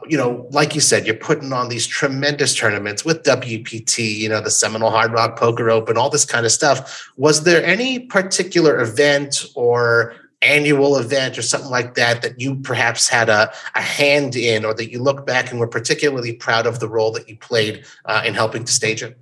[0.08, 4.41] you know, like you said, you're putting on these tremendous tournaments with WPT, you know,
[4.41, 7.10] the Seminole Hard Rock Poker Open, all this kind of stuff.
[7.17, 13.08] Was there any particular event or annual event or something like that that you perhaps
[13.08, 16.80] had a, a hand in or that you look back and were particularly proud of
[16.80, 19.17] the role that you played uh, in helping to stage it?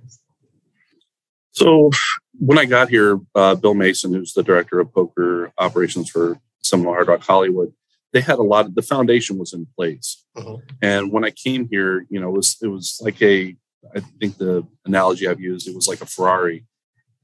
[1.52, 1.90] So
[2.38, 6.92] when I got here, uh, Bill Mason, who's the director of poker operations for Seminole
[6.92, 7.72] Hard Rock Hollywood,
[8.16, 10.24] they had a lot of the foundation was in place.
[10.36, 10.56] Uh-huh.
[10.80, 13.54] And when I came here, you know, it was it was like a
[13.94, 16.64] I think the analogy I've used, it was like a Ferrari.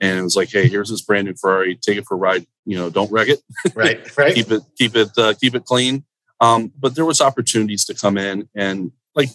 [0.03, 2.45] And it was like, hey, here's this brand new Ferrari, take it for a ride,
[2.67, 3.41] you know, don't wreck it.
[3.75, 4.35] Right, right.
[4.35, 6.05] keep it, keep it, uh, keep it clean.
[6.41, 9.31] Um, but there was opportunities to come in and like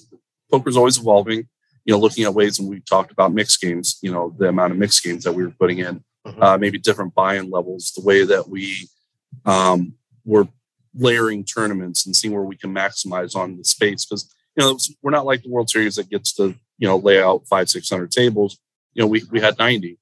[0.51, 1.47] poker's always evolving,
[1.85, 4.73] you know, looking at ways and we talked about mixed games, you know, the amount
[4.73, 6.53] of mixed games that we were putting in, uh-huh.
[6.53, 8.87] uh, maybe different buy-in levels, the way that we
[9.45, 10.47] um, were
[10.97, 15.11] layering tournaments and seeing where we can maximize on the space because you know we're
[15.11, 18.11] not like the World Series that gets to you know lay out five six hundred
[18.11, 18.59] tables.
[18.93, 19.99] You know we we had ninety,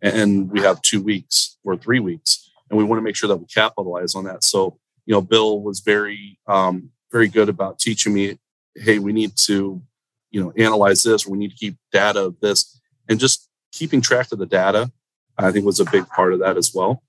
[0.00, 3.36] and we have two weeks or three weeks, and we want to make sure that
[3.36, 4.44] we capitalize on that.
[4.44, 8.38] So you know Bill was very um, very good about teaching me,
[8.74, 9.82] hey, we need to
[10.30, 14.32] you know analyze this, we need to keep data of this, and just keeping track
[14.32, 14.90] of the data.
[15.38, 17.02] I think was a big part of that as well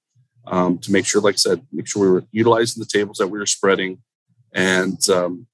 [0.49, 3.27] um, to make sure, like I said, make sure we were utilizing the tables that
[3.27, 3.99] we were spreading.
[4.53, 5.47] And, um,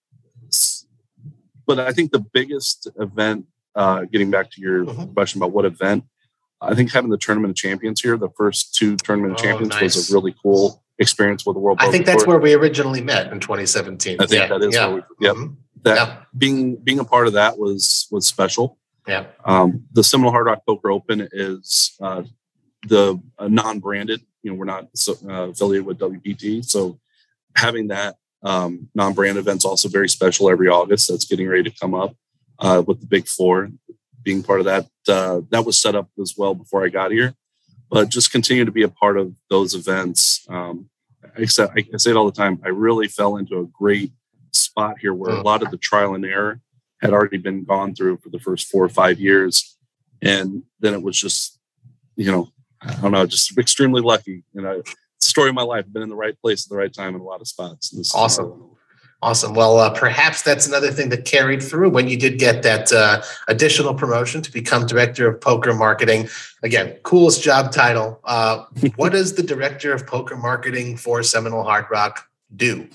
[1.65, 5.13] but I think the biggest event, uh, getting back to your mm-hmm.
[5.13, 6.05] question about what event,
[6.61, 9.71] I think having the tournament of champions here, the first two tournament of oh, champions,
[9.71, 9.95] nice.
[9.95, 11.79] was a really cool experience with the world.
[11.81, 14.21] I think that's where we originally met in 2017.
[14.21, 14.47] I think yeah.
[14.47, 14.87] that is yeah.
[14.87, 15.35] where we, yep.
[15.35, 15.53] Mm-hmm.
[15.83, 16.17] That yeah.
[16.37, 18.77] being being a part of that was was special.
[19.05, 19.25] Yeah.
[19.43, 22.23] Um, the Seminole Hard Rock Poker Open is uh,
[22.87, 26.99] the uh, non-branded you know we're not uh, affiliated with WPT, so
[27.55, 31.09] having that um, non-brand event's also very special every August.
[31.09, 32.15] That's getting ready to come up
[32.59, 33.69] uh, with the Big Four
[34.21, 34.87] being part of that.
[35.07, 37.33] Uh, that was set up as well before I got here,
[37.89, 40.45] but just continue to be a part of those events.
[40.49, 40.89] Um,
[41.37, 42.59] I, I say it all the time.
[42.63, 44.11] I really fell into a great
[44.51, 46.59] spot here where a lot of the trial and error
[47.01, 49.77] had already been gone through for the first four or five years,
[50.21, 51.59] and then it was just
[52.15, 52.49] you know
[52.85, 54.43] I don't know, just extremely lucky.
[54.53, 54.83] You know,
[55.19, 55.85] story of my life.
[55.91, 58.13] Been in the right place at the right time in a lot of spots.
[58.13, 58.69] awesome.
[59.21, 59.53] Awesome.
[59.53, 63.21] Well, uh, perhaps that's another thing that carried through when you did get that uh,
[63.47, 66.27] additional promotion to become director of poker marketing.
[66.61, 68.19] Again, coolest job title.
[68.25, 68.65] Uh,
[68.97, 72.89] what does the director of poker marketing for Seminole Hard Rock do?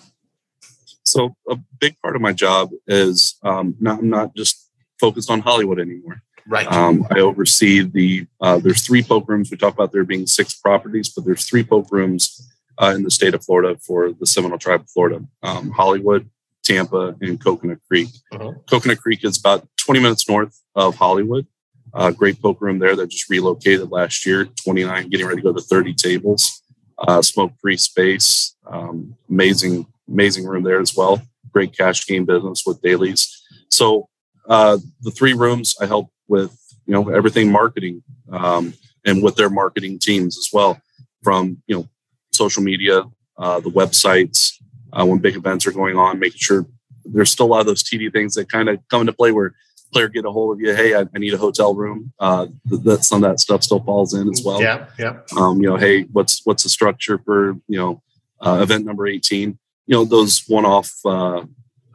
[1.07, 4.69] So, a big part of my job is um, not, I'm not just
[5.01, 6.21] focused on Hollywood anymore.
[6.49, 6.67] Right.
[6.73, 8.27] Um, I oversee the.
[8.41, 9.51] Uh, there's three poke rooms.
[9.51, 13.11] We talk about there being six properties, but there's three poke rooms uh, in the
[13.11, 16.31] state of Florida for the Seminole Tribe of Florida: um, Hollywood,
[16.63, 18.09] Tampa, and Coconut Creek.
[18.33, 18.53] Uh-huh.
[18.69, 21.47] Coconut Creek is about 20 minutes north of Hollywood.
[21.93, 24.47] Uh, great poke room there that just relocated last year.
[24.65, 26.63] 29, getting ready to go to 30 tables.
[26.99, 28.57] Uh, smoke-free space.
[28.67, 31.23] Um, amazing, amazing room there as well.
[31.53, 33.43] Great cash game business with dailies.
[33.71, 34.09] So
[34.49, 39.51] uh, the three rooms I help with you know everything marketing um, and with their
[39.51, 40.81] marketing teams as well
[41.23, 41.89] from you know
[42.33, 43.03] social media
[43.39, 44.55] uh, the websites
[44.93, 46.67] uh, when big events are going on making sure
[47.05, 49.55] there's still a lot of those td things that kind of come into play where
[49.93, 53.05] player get a hold of you hey i, I need a hotel room uh, that
[53.05, 54.61] some of that stuff still falls in as well.
[54.61, 58.03] Yeah yeah um, you know hey what's what's the structure for you know
[58.41, 61.43] uh, event number 18 you know those one-off uh,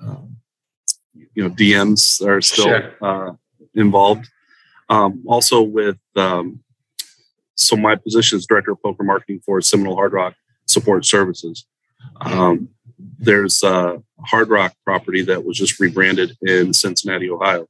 [0.04, 0.22] uh,
[1.14, 3.38] you know dms are still sure.
[3.76, 4.28] Involved.
[4.90, 6.64] Um, also with um,
[7.56, 10.36] so my position is director of poker marketing for Seminole Hard Rock
[10.68, 11.66] Support Services.
[12.22, 12.70] Um,
[13.20, 17.68] there's a Hard Rock property that was just rebranded in Cincinnati, Ohio,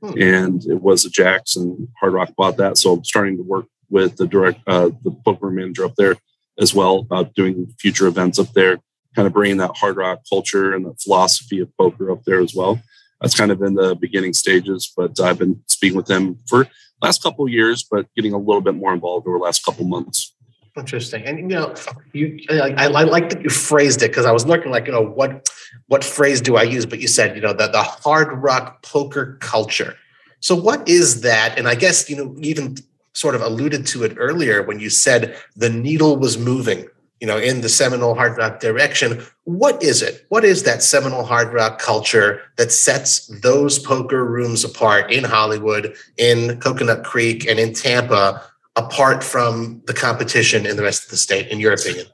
[0.00, 0.12] hmm.
[0.18, 2.78] and it was a Jackson Hard Rock bought that.
[2.78, 6.16] So I'm starting to work with the direct uh, the poker manager up there
[6.58, 8.78] as well about doing future events up there,
[9.14, 12.54] kind of bringing that Hard Rock culture and the philosophy of poker up there as
[12.54, 12.80] well
[13.22, 16.66] that's kind of in the beginning stages, but I've been speaking with them for
[17.00, 20.34] last couple years, but getting a little bit more involved over the last couple months.
[20.76, 21.74] Interesting, and you know,
[22.12, 25.04] you I, I like that you phrased it because I was looking like you know
[25.04, 25.50] what
[25.86, 29.36] what phrase do I use, but you said you know the the hard rock poker
[29.40, 29.96] culture.
[30.40, 31.58] So what is that?
[31.58, 32.76] And I guess you know even
[33.12, 36.88] sort of alluded to it earlier when you said the needle was moving
[37.22, 39.22] you know, in the Seminole Hard Rock direction.
[39.44, 40.26] What is it?
[40.28, 45.94] What is that Seminole Hard Rock culture that sets those poker rooms apart in Hollywood,
[46.18, 48.42] in Coconut Creek, and in Tampa
[48.74, 52.06] apart from the competition in the rest of the state, in your opinion?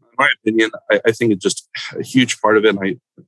[0.00, 2.70] In my opinion, I, I think it's just a huge part of it.
[2.70, 3.22] and I,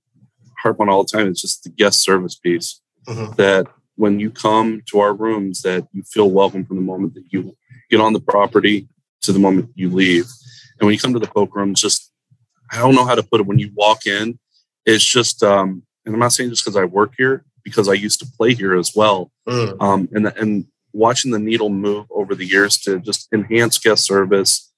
[0.63, 2.81] harp on all the time it's just the guest service piece.
[3.07, 3.35] Mm-hmm.
[3.35, 7.25] That when you come to our rooms, that you feel welcome from the moment that
[7.29, 7.55] you
[7.91, 8.89] get on the property
[9.21, 10.25] to the moment you leave.
[10.79, 12.12] And when you come to the poker rooms, just
[12.70, 13.47] I don't know how to put it.
[13.47, 14.39] When you walk in,
[14.85, 18.20] it's just, um, and I'm not saying just because I work here, because I used
[18.20, 19.31] to play here as well.
[19.49, 19.81] Mm.
[19.81, 24.72] Um, and and watching the needle move over the years to just enhance guest service.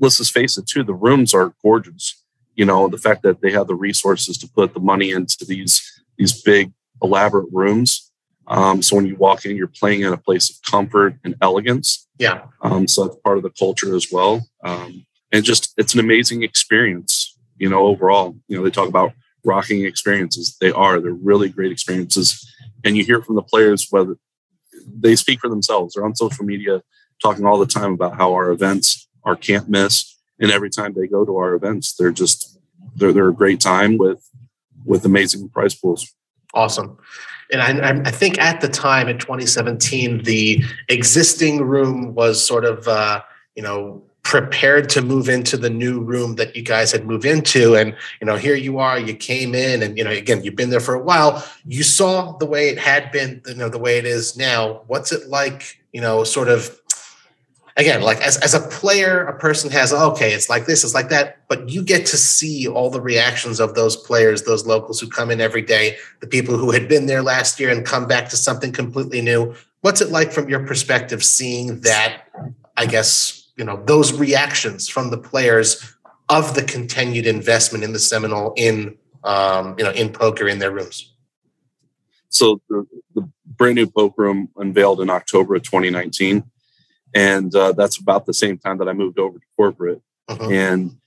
[0.00, 0.84] Let's just face it, too.
[0.84, 2.22] The rooms are gorgeous.
[2.54, 6.02] You know, the fact that they have the resources to put the money into these
[6.16, 6.72] these big
[7.02, 8.10] elaborate rooms.
[8.48, 12.08] Um, so when you walk in, you're playing in a place of comfort and elegance.
[12.18, 12.46] Yeah.
[12.62, 14.48] Um, so that's part of the culture as well.
[14.64, 17.36] Um, and just it's an amazing experience.
[17.58, 18.36] You know, overall.
[18.48, 19.12] You know, they talk about
[19.44, 20.56] rocking experiences.
[20.60, 21.00] They are.
[21.00, 22.46] They're really great experiences.
[22.84, 24.16] And you hear from the players whether
[24.86, 25.94] they speak for themselves.
[25.94, 26.82] They're on social media
[27.20, 30.16] talking all the time about how our events are can't miss.
[30.38, 32.58] And every time they go to our events, they're just
[32.94, 34.24] they're they're a great time with
[34.84, 36.14] with amazing prize pools.
[36.54, 36.98] Awesome.
[37.50, 42.86] And I, I think at the time in 2017, the existing room was sort of
[42.86, 43.22] uh,
[43.54, 47.74] you know prepared to move into the new room that you guys had moved into.
[47.74, 50.68] And you know here you are you came in and you know again you've been
[50.68, 51.42] there for a while.
[51.64, 54.82] You saw the way it had been you know the way it is now.
[54.86, 56.78] What's it like you know sort of
[57.78, 60.92] again like as, as a player a person has oh, okay it's like this it's
[60.92, 61.38] like that.
[61.48, 65.30] But you get to see all the reactions of those players those locals who come
[65.30, 68.36] in every day the people who had been there last year and come back to
[68.36, 69.54] something completely new.
[69.80, 72.24] What's it like from your perspective seeing that
[72.76, 75.94] i guess you know those reactions from the players
[76.28, 80.70] of the continued investment in the Seminole in um, you know in poker in their
[80.70, 81.12] rooms.
[82.30, 86.44] So the, the brand new poker room unveiled in October of 2019,
[87.14, 90.00] and uh, that's about the same time that I moved over to corporate.
[90.28, 90.48] Uh-huh.
[90.50, 90.98] And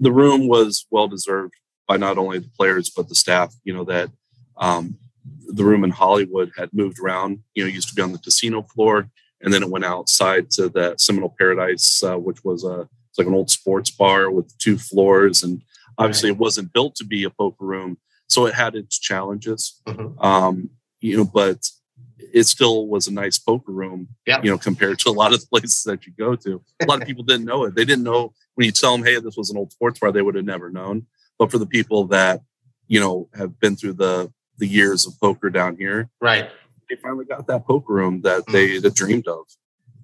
[0.00, 1.54] the room was well deserved
[1.86, 3.54] by not only the players but the staff.
[3.62, 4.10] You know that
[4.56, 4.98] um,
[5.46, 7.44] the room in Hollywood had moved around.
[7.54, 9.08] You know, used to be on the casino floor
[9.42, 13.26] and then it went outside to that Seminole Paradise, uh, which was a it's like
[13.26, 15.62] an old sports bar with two floors, and
[15.98, 16.36] obviously right.
[16.36, 19.80] it wasn't built to be a poker room, so it had its challenges.
[19.86, 20.18] Mm-hmm.
[20.24, 20.70] Um,
[21.00, 21.68] you know, but
[22.32, 24.08] it still was a nice poker room.
[24.26, 24.40] Yeah.
[24.42, 27.00] You know, compared to a lot of the places that you go to, a lot
[27.00, 27.74] of people didn't know it.
[27.74, 30.22] They didn't know when you tell them, "Hey, this was an old sports bar," they
[30.22, 31.06] would have never known.
[31.38, 32.42] But for the people that
[32.86, 36.50] you know have been through the the years of poker down here, right?
[36.90, 39.46] They finally got that poker room that they that dreamed of.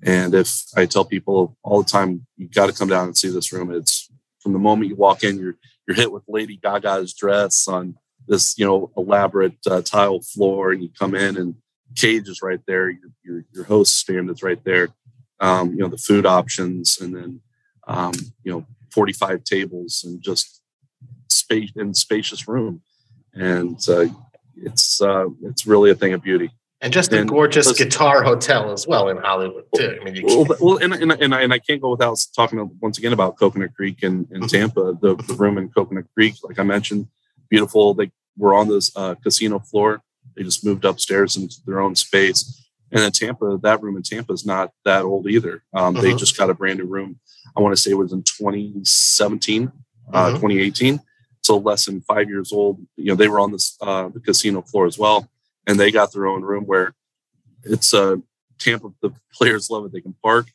[0.03, 3.29] And if I tell people all the time, you got to come down and see
[3.29, 3.73] this room.
[3.73, 4.09] It's
[4.41, 5.57] from the moment you walk in, you're
[5.87, 7.97] you're hit with Lady Gaga's dress on
[8.29, 11.57] this you know elaborate uh, tile floor, and you come in and
[11.97, 12.89] cage is right there.
[12.89, 14.89] Your your, your host stand is right there.
[15.41, 17.41] Um, you know the food options, and then
[17.89, 18.13] um,
[18.45, 20.63] you know 45 tables and just
[21.29, 22.83] space in spacious room,
[23.35, 24.07] and uh,
[24.57, 26.51] it's uh, it's really a thing of beauty
[26.87, 29.99] and just a gorgeous guitar hotel as well in Hollywood too.
[30.01, 32.97] I mean, well, well, and, and, and, I, and I can't go without talking once
[32.97, 34.47] again about Coconut Creek and, and mm-hmm.
[34.47, 34.97] Tampa.
[35.03, 37.09] The, the room in Coconut Creek, like I mentioned,
[37.51, 37.93] beautiful.
[37.93, 40.01] They were on this uh, casino floor.
[40.37, 42.65] They just moved upstairs into their own space.
[42.93, 45.65] And then Tampa, that room in Tampa is not that old either.
[45.75, 46.19] Um, They mm-hmm.
[46.19, 47.19] just got a brand new room.
[47.57, 49.73] I want to say it was in 2017,
[50.13, 50.35] uh, mm-hmm.
[50.37, 51.01] 2018.
[51.43, 52.79] So less than five years old.
[52.97, 55.29] You know, they were on this uh, the casino floor as well
[55.67, 56.95] and they got their own room where
[57.65, 58.17] it's a uh,
[58.59, 58.91] Tampa.
[59.03, 59.93] The players love it.
[59.93, 60.47] They can park.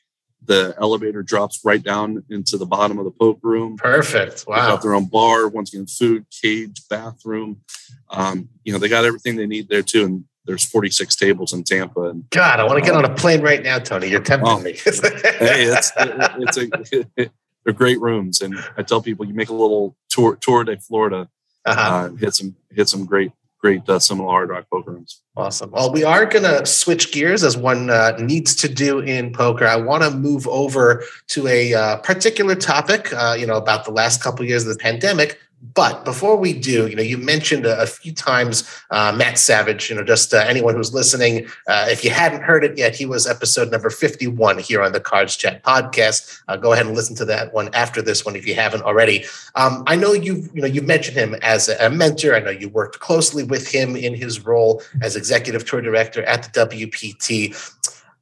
[0.44, 3.78] The elevator drops right down into the bottom of the poker room.
[3.78, 4.46] Perfect.
[4.48, 4.56] Wow.
[4.56, 5.48] They got their own bar.
[5.48, 7.62] Once again, food, cage, bathroom.
[8.10, 10.06] Um, you know, they got everything they need there too.
[10.06, 12.10] And there's 46 tables in Tampa.
[12.10, 14.08] And God, I want to get on a plane right now, Tony.
[14.08, 14.74] You're tempting oh, me.
[14.84, 17.30] hey, it's it's a
[17.64, 21.30] they're great rooms, and I tell people you make a little tour tour de Florida,
[21.66, 21.82] uh-huh.
[21.82, 23.32] uh, hit some hit some great
[23.62, 25.22] great uh, Seminole Hard Rock poker rooms.
[25.38, 25.72] Awesome.
[25.72, 29.66] Well, we are going to switch gears as one uh, needs to do in poker.
[29.66, 33.92] I want to move over to a uh, particular topic, uh, you know, about the
[33.92, 37.68] last couple of years of the pandemic, but before we do, you know, you mentioned
[37.68, 39.90] a, a few times uh, Matt Savage.
[39.90, 43.06] You know, just uh, anyone who's listening, uh, if you hadn't heard it yet, he
[43.06, 46.42] was episode number fifty-one here on the Cards Chat podcast.
[46.48, 49.24] Uh, go ahead and listen to that one after this one if you haven't already.
[49.56, 52.36] Um, I know you, you know, you mentioned him as a mentor.
[52.36, 56.44] I know you worked closely with him in his role as executive tour director at
[56.44, 57.56] the WPT.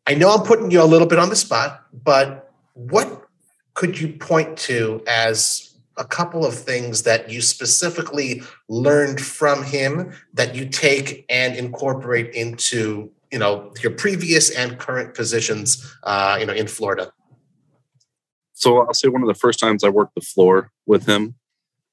[0.07, 3.27] I know I'm putting you a little bit on the spot, but what
[3.75, 5.68] could you point to as
[5.99, 12.33] a couple of things that you specifically learned from him that you take and incorporate
[12.33, 17.11] into you know your previous and current positions uh, you know in Florida?
[18.53, 21.35] So I'll say one of the first times I worked the floor with him,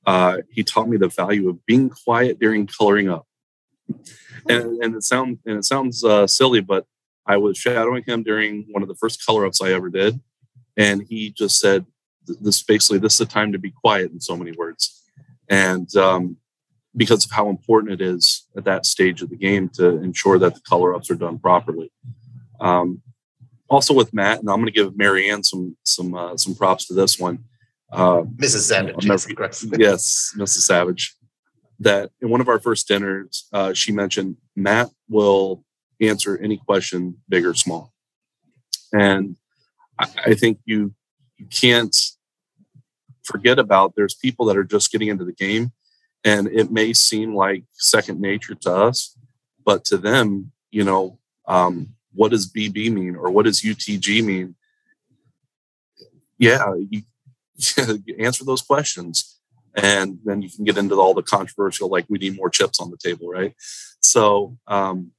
[0.07, 3.27] uh, he taught me the value of being quiet during coloring up.
[4.49, 6.87] And, and it sounds and it sounds uh, silly, but
[7.27, 10.21] I was shadowing him during one of the first color ups I ever did,
[10.77, 11.87] and he just said,
[12.27, 15.03] "This basically this is the time to be quiet." In so many words,
[15.49, 16.37] and um,
[16.97, 20.55] because of how important it is at that stage of the game to ensure that
[20.55, 21.93] the color ups are done properly.
[22.59, 23.03] Um,
[23.69, 26.95] also with Matt, and I'm going to give Marianne some some uh, some props to
[26.95, 27.45] this one.
[27.93, 28.69] Uh, Mrs.
[28.69, 30.61] Savage, never, yes, Mrs.
[30.61, 31.15] Savage.
[31.81, 35.63] That in one of our first dinners, uh, she mentioned Matt will
[36.01, 37.93] answer any question, big or small,
[38.93, 39.37] and
[39.99, 40.95] I, I think you
[41.37, 41.95] you can't
[43.27, 45.73] forget about there's people that are just getting into the game
[46.25, 49.17] and it may seem like second nature to us
[49.65, 54.55] but to them you know um, what does bb mean or what does utg mean?
[56.39, 57.03] Yeah you,
[58.19, 59.39] answer those questions
[59.75, 62.91] and then you can get into all the controversial like we need more chips on
[62.91, 63.55] the table right?
[64.03, 65.13] So um,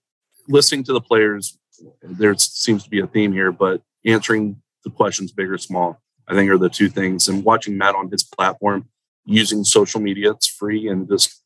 [0.47, 1.57] listening to the players
[2.01, 6.33] there seems to be a theme here but answering the questions big or small i
[6.33, 7.27] think are the two things.
[7.27, 8.87] And watching matt on his platform
[9.25, 11.41] using social media it's free and just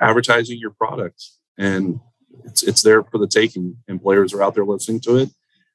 [0.00, 1.24] advertising your product.
[1.58, 2.00] And
[2.44, 5.30] it's it's there for the taking and players are out there listening to it.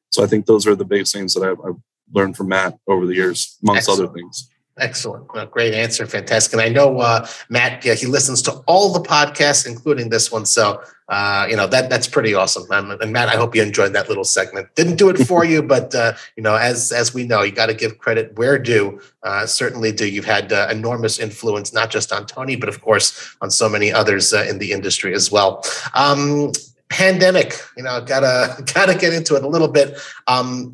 [0.09, 1.81] So i think those are the biggest things that i've, I've
[2.13, 4.09] learned from matt over the years amongst Excellent.
[4.09, 4.50] other things
[4.81, 5.31] Excellent.
[5.31, 6.07] Well, great answer.
[6.07, 6.53] Fantastic.
[6.53, 10.43] And I know uh, Matt, yeah, he listens to all the podcasts, including this one.
[10.43, 12.65] So, uh, you know, that that's pretty awesome.
[12.71, 14.73] Um, and Matt, I hope you enjoyed that little segment.
[14.73, 17.67] Didn't do it for you, but, uh, you know, as as we know, you got
[17.67, 18.99] to give credit where due.
[19.21, 20.09] Uh, certainly do.
[20.09, 23.93] You've had uh, enormous influence, not just on Tony, but of course on so many
[23.93, 25.63] others uh, in the industry as well.
[25.93, 26.53] Um,
[26.89, 29.99] pandemic, you know, gotta gotta get into it a little bit.
[30.27, 30.71] Um,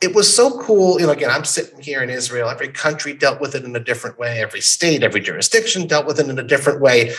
[0.00, 1.00] it was so cool.
[1.00, 2.48] You know, again, I'm sitting here in Israel.
[2.48, 4.40] Every country dealt with it in a different way.
[4.40, 7.14] Every state, every jurisdiction dealt with it in a different way.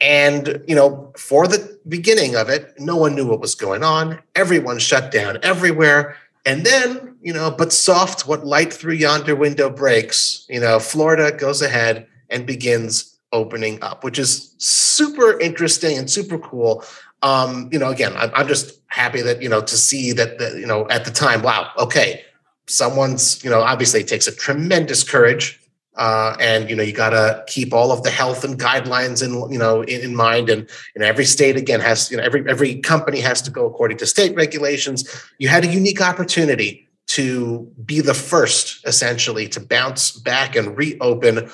[0.00, 4.20] And, you know, for the beginning of it, no one knew what was going on.
[4.34, 6.16] Everyone shut down everywhere.
[6.46, 11.36] And then, you know, but soft, what light through yonder window breaks, you know, Florida
[11.36, 16.84] goes ahead and begins opening up, which is super interesting and super cool
[17.22, 20.58] um, you know, again, I'm, I'm just happy that, you know, to see that, the,
[20.58, 22.22] you know, at the time, wow, okay,
[22.66, 25.60] someone's, you know, obviously it takes a tremendous courage.
[25.96, 29.50] Uh, and you know you got to keep all of the health and guidelines in
[29.50, 30.60] you know in, in, mind and
[30.94, 33.98] you know every state again has you know every every company has to go according
[33.98, 40.12] to state regulations you had a unique opportunity to be the first essentially to bounce
[40.12, 41.50] back and reopen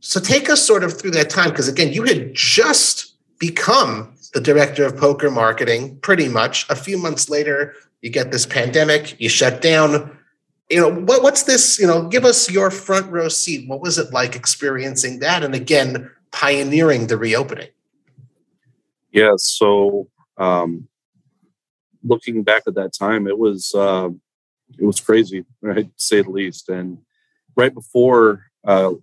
[0.00, 4.40] so take us sort of through that time because again you had just become the
[4.40, 6.68] director of poker marketing pretty much.
[6.68, 10.18] A few months later, you get this pandemic, you shut down.
[10.68, 11.78] You know, what, what's this?
[11.78, 13.68] You know, give us your front row seat.
[13.68, 15.44] What was it like experiencing that?
[15.44, 17.68] And again, pioneering the reopening?
[19.12, 19.34] Yeah.
[19.36, 20.88] So, um,
[22.02, 24.10] looking back at that time, it was, uh,
[24.76, 25.86] it was crazy, right?
[25.86, 26.68] To say the least.
[26.68, 26.98] And
[27.54, 28.94] right before, uh,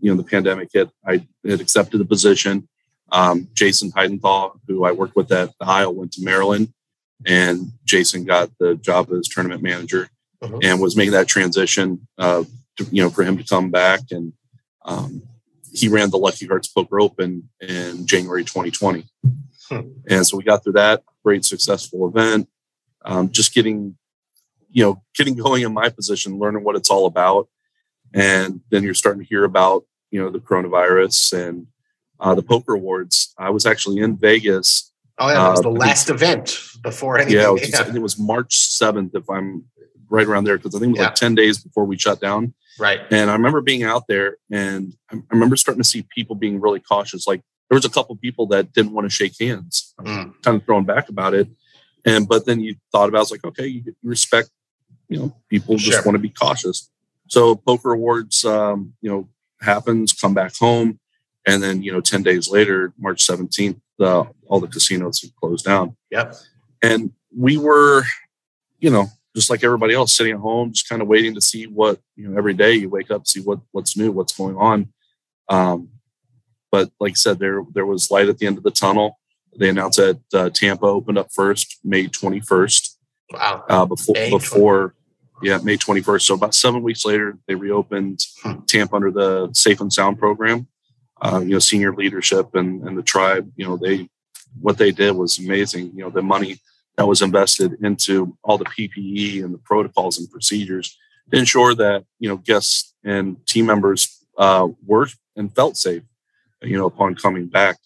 [0.00, 2.68] you know, the pandemic hit, I had accepted the position
[3.14, 6.74] um, Jason Heidenthal, who I worked with at the Isle, went to Maryland,
[7.24, 10.10] and Jason got the job as tournament manager
[10.42, 10.58] uh-huh.
[10.62, 12.06] and was making that transition.
[12.18, 12.42] Uh,
[12.76, 14.32] to, you know, for him to come back, and
[14.84, 15.22] um,
[15.72, 19.06] he ran the Lucky Hearts Poker Open in January 2020,
[19.70, 19.80] hmm.
[20.10, 22.48] and so we got through that great successful event.
[23.04, 23.96] Um, just getting,
[24.72, 27.48] you know, getting going in my position, learning what it's all about,
[28.12, 31.68] and then you're starting to hear about you know the coronavirus and
[32.20, 33.34] uh, the poker awards.
[33.38, 34.92] I was actually in Vegas.
[35.18, 37.36] Oh yeah, that was the uh, last event before anything.
[37.36, 37.94] Yeah, it was, yeah.
[37.94, 39.64] it was March seventh, if I'm
[40.08, 41.06] right around there, because I think it was yeah.
[41.06, 42.54] like ten days before we shut down.
[42.78, 43.00] Right.
[43.10, 46.80] And I remember being out there, and I remember starting to see people being really
[46.80, 47.26] cautious.
[47.26, 49.94] Like there was a couple people that didn't want to shake hands.
[50.00, 50.34] Mm.
[50.42, 51.48] Kind of thrown back about it,
[52.04, 54.50] and but then you thought about, it, was like, okay, you respect,
[55.08, 56.90] you know, people just want to be cautious.
[57.28, 59.28] So poker awards, um, you know,
[59.60, 60.12] happens.
[60.12, 60.98] Come back home
[61.46, 65.96] and then, you know, 10 days later, March 17th, uh, all the casinos closed down.
[66.10, 66.34] Yep.
[66.82, 68.04] And we were,
[68.78, 71.66] you know, just like everybody else sitting at home, just kind of waiting to see
[71.66, 74.92] what, you know, every day you wake up, see what, what's new, what's going on.
[75.48, 75.90] Um,
[76.70, 79.18] but like I said, there, there was light at the end of the tunnel.
[79.56, 82.96] They announced that uh, Tampa opened up first, May 21st.
[83.32, 83.64] Wow.
[83.68, 84.94] Uh, before, May before,
[85.42, 86.22] yeah, May 21st.
[86.22, 88.60] So about seven weeks later, they reopened hmm.
[88.66, 90.68] Tampa under the Safe and Sound program
[91.24, 94.08] uh, you know, senior leadership and, and the tribe, you know, they,
[94.60, 95.90] what they did was amazing.
[95.94, 96.58] You know, the money
[96.96, 100.96] that was invested into all the PPE and the protocols and procedures
[101.32, 106.02] to ensure that, you know, guests and team members uh, were and felt safe,
[106.62, 107.78] you know, upon coming back.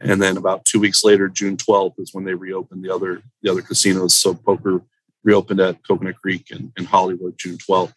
[0.00, 3.50] And then about two weeks later, June 12th is when they reopened the other the
[3.50, 4.14] other casinos.
[4.14, 4.82] So poker
[5.22, 7.92] reopened at Coconut Creek and, and Hollywood June 12th.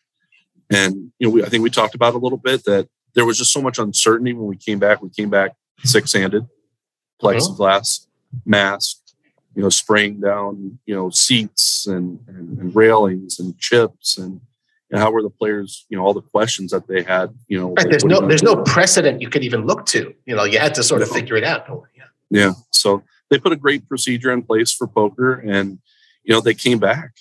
[0.69, 3.37] And you know, we, I think we talked about a little bit that there was
[3.37, 5.01] just so much uncertainty when we came back.
[5.01, 6.47] We came back six-handed,
[7.21, 8.41] plexiglass, uh-huh.
[8.45, 8.97] mask,
[9.55, 14.41] you know, spraying down, you know, seats and, and, and railings and chips and,
[14.89, 17.73] and how were the players, you know, all the questions that they had, you know.
[17.73, 17.87] Right.
[17.89, 18.55] There's no there's do?
[18.55, 20.13] no precedent you could even look to.
[20.25, 21.67] You know, you had to sort of figure it out.
[21.95, 22.03] Yeah.
[22.29, 22.53] Yeah.
[22.71, 25.79] So they put a great procedure in place for poker and,
[26.23, 27.11] you know, they came back.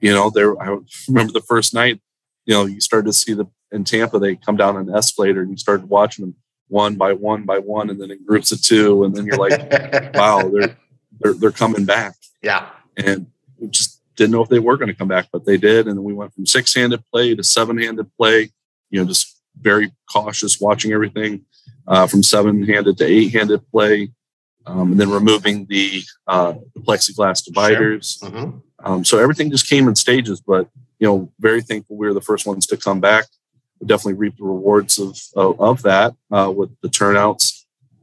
[0.00, 0.78] You know, there I
[1.08, 2.00] remember the first night,
[2.46, 5.50] you know, you started to see the in Tampa, they come down an escalator and
[5.50, 6.34] you started watching them
[6.68, 9.04] one by one by one and then in groups of two.
[9.04, 9.72] And then you're like,
[10.14, 10.76] wow, they're
[11.20, 12.14] they're they're coming back.
[12.42, 12.68] Yeah.
[12.96, 13.26] And
[13.58, 15.86] we just didn't know if they were going to come back, but they did.
[15.86, 18.50] And we went from six handed play to seven handed play,
[18.90, 21.44] you know, just very cautious watching everything
[21.86, 24.10] uh, from seven handed to eight handed play.
[24.66, 28.18] Um, and then removing the, uh, the plexiglass dividers.
[28.20, 28.30] Sure.
[28.30, 28.58] Mm-hmm.
[28.84, 30.68] Um, so everything just came in stages, but
[30.98, 33.24] you know, very thankful we were the first ones to come back.
[33.84, 37.60] Definitely reap the rewards of of, of that uh, with the turnouts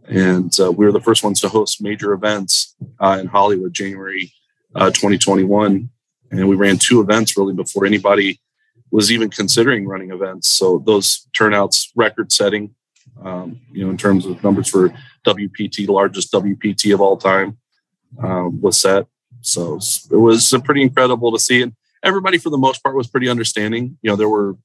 [0.07, 4.31] and uh, we were the first ones to host major events uh, in Hollywood, January
[4.73, 5.89] uh, 2021.
[6.31, 8.39] And we ran two events really before anybody
[8.89, 10.47] was even considering running events.
[10.47, 12.73] So those turnouts, record setting,
[13.21, 14.93] um, you know, in terms of numbers for
[15.25, 17.57] WPT, largest WPT of all time,
[18.23, 19.07] um, was set.
[19.41, 19.75] So
[20.09, 21.61] it was pretty incredible to see.
[21.61, 23.97] And everybody, for the most part, was pretty understanding.
[24.01, 24.55] You know, there were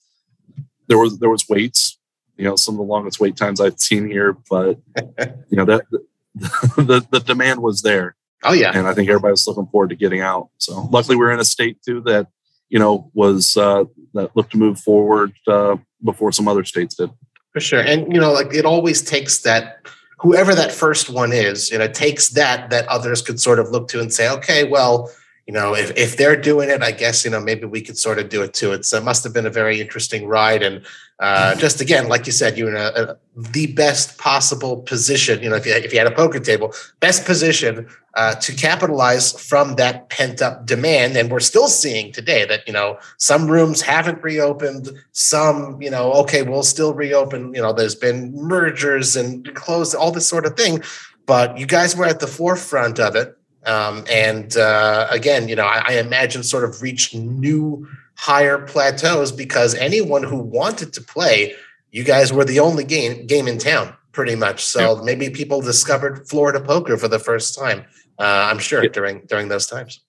[0.88, 1.98] there was there was waits
[2.36, 4.78] you know some of the longest wait times I've seen here, but
[5.48, 5.82] you know that
[6.34, 8.16] the the demand was there.
[8.44, 10.48] Oh yeah, and I think everybody was looking forward to getting out.
[10.58, 12.28] So luckily, we're in a state too that
[12.68, 17.10] you know was uh, that looked to move forward uh, before some other states did.
[17.52, 19.86] For sure, and you know, like it always takes that
[20.18, 23.88] whoever that first one is, you know, takes that that others could sort of look
[23.88, 25.10] to and say, okay, well,
[25.52, 28.18] you know, if, if they're doing it, I guess, you know, maybe we could sort
[28.18, 28.72] of do it too.
[28.72, 30.62] It's, it must have been a very interesting ride.
[30.62, 30.82] And
[31.18, 35.50] uh, just again, like you said, you're in a, a, the best possible position, you
[35.50, 39.74] know, if you, if you had a poker table, best position uh, to capitalize from
[39.74, 41.18] that pent up demand.
[41.18, 46.14] And we're still seeing today that, you know, some rooms haven't reopened, some, you know,
[46.14, 47.52] okay, we'll still reopen.
[47.54, 50.82] You know, there's been mergers and closed, all this sort of thing.
[51.26, 53.36] But you guys were at the forefront of it
[53.66, 57.86] um, and uh, again, you know, I, I, imagine sort of reach new
[58.16, 61.54] higher plateaus because anyone who wanted to play,
[61.90, 64.64] you guys were the only game game in town, pretty much.
[64.64, 65.02] So yeah.
[65.04, 67.84] maybe people discovered Florida poker for the first time.
[68.18, 68.90] Uh, I'm sure yeah.
[68.90, 70.00] during during those times.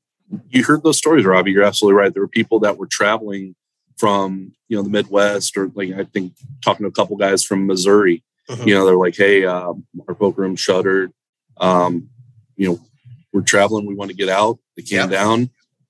[0.50, 1.52] You heard those stories, Robbie.
[1.52, 2.12] You're absolutely right.
[2.12, 3.56] There were people that were traveling
[3.98, 6.34] from you know the Midwest, or like I think
[6.64, 8.24] talking to a couple guys from Missouri.
[8.50, 8.68] Mm-hmm.
[8.68, 9.74] You know, they're like, "Hey, uh,
[10.08, 11.12] our poker room shuttered."
[11.58, 12.10] Um,
[12.56, 12.80] you know,
[13.34, 13.86] we're traveling.
[13.86, 14.60] We want to get out.
[14.78, 15.50] They came down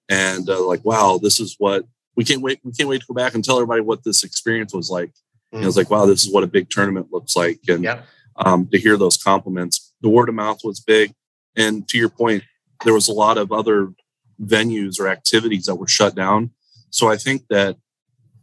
[0.09, 1.85] and uh, like, wow, this is what
[2.15, 2.59] we can't wait.
[2.63, 5.09] We can't wait to go back and tell everybody what this experience was like.
[5.53, 5.57] Mm.
[5.57, 7.59] And I was like, wow, this is what a big tournament looks like.
[7.67, 7.83] And
[8.37, 11.13] um, to hear those compliments, the word of mouth was big.
[11.55, 12.43] And to your point,
[12.83, 13.89] there was a lot of other
[14.41, 16.51] venues or activities that were shut down.
[16.89, 17.77] So I think that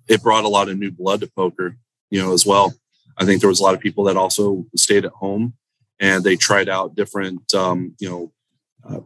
[0.08, 1.76] it brought a lot of new blood to poker,
[2.10, 2.74] you know, as well.
[3.16, 5.54] I think there was a lot of people that also stayed at home
[6.00, 8.32] and they tried out different, um, you know,
[8.88, 9.00] uh,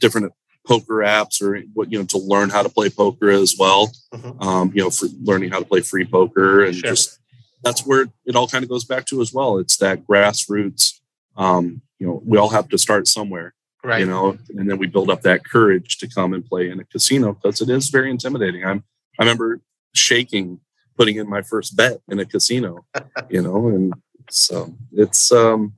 [0.00, 0.32] different
[0.66, 3.92] poker apps or what you know to learn how to play poker as well.
[4.12, 4.42] Mm-hmm.
[4.42, 6.90] Um, you know, for learning how to play free poker and sure.
[6.90, 7.18] just
[7.62, 9.58] that's where it all kind of goes back to as well.
[9.58, 11.00] It's that grassroots.
[11.36, 14.00] Um, you know, we all have to start somewhere, right?
[14.00, 16.84] You know, and then we build up that courage to come and play in a
[16.84, 18.64] casino because it is very intimidating.
[18.64, 18.84] I'm
[19.18, 19.60] I remember
[19.94, 20.60] shaking
[20.96, 22.84] putting in my first bet in a casino,
[23.28, 23.92] you know, and
[24.30, 25.74] so it's um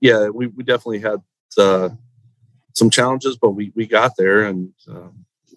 [0.00, 1.22] yeah, we, we definitely had
[1.56, 1.90] uh
[2.78, 5.08] some challenges, but we we got there and uh,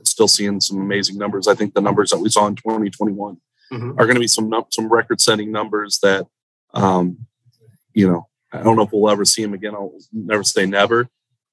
[0.03, 1.47] still seeing some amazing numbers.
[1.47, 3.37] I think the numbers that we saw in 2021
[3.71, 3.91] mm-hmm.
[3.91, 6.27] are going to be some some record setting numbers that
[6.73, 7.25] um,
[7.93, 9.73] you know I don't know if we'll ever see them again.
[9.75, 11.07] I'll never say never,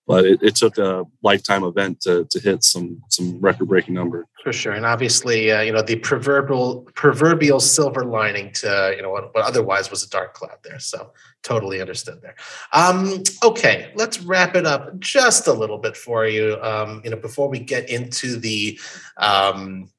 [0.07, 4.27] but it, it took a lifetime event to, to hit some some record breaking numbers.
[4.43, 9.11] For sure, and obviously, uh, you know the proverbial proverbial silver lining to you know
[9.11, 10.81] what, what otherwise was a dark cloud there.
[10.81, 11.13] So
[11.43, 12.35] totally understood there.
[12.73, 16.59] Um, okay, let's wrap it up just a little bit for you.
[16.63, 18.79] Um, you know, before we get into the
[19.17, 19.91] um,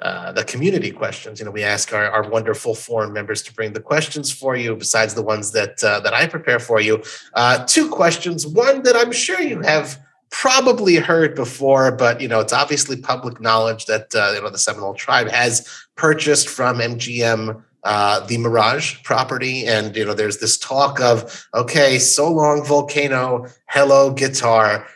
[0.00, 1.38] uh, the community questions.
[1.38, 4.74] You know, we ask our, our wonderful forum members to bring the questions for you,
[4.74, 7.02] besides the ones that uh, that I prepare for you.
[7.34, 8.46] Uh, two questions.
[8.46, 10.00] One that I'm sure you have
[10.30, 14.56] probably heard before, but you know, it's obviously public knowledge that uh, you know the
[14.56, 20.58] Seminole tribe has purchased from MGM uh, the Mirage property, and you know, there's this
[20.58, 24.86] talk of okay, so long volcano, hello guitar.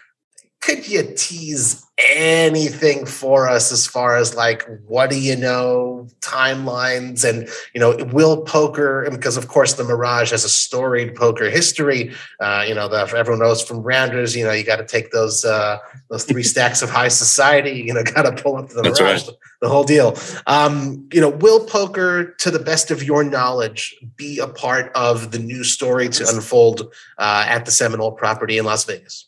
[0.65, 7.29] Could you tease anything for us as far as like what do you know timelines?
[7.29, 12.13] And you know will poker because of course the mirage has a storied poker history.
[12.41, 15.45] Uh, you know the, everyone knows from rounders you know you got to take those
[15.45, 15.77] uh,
[16.09, 19.01] those three stacks of high society you know got to pull up to the That's
[19.01, 19.37] mirage right.
[19.61, 20.17] the whole deal.
[20.47, 25.31] Um, you know will poker to the best of your knowledge be a part of
[25.31, 29.27] the new story to unfold uh, at the seminole property in las vegas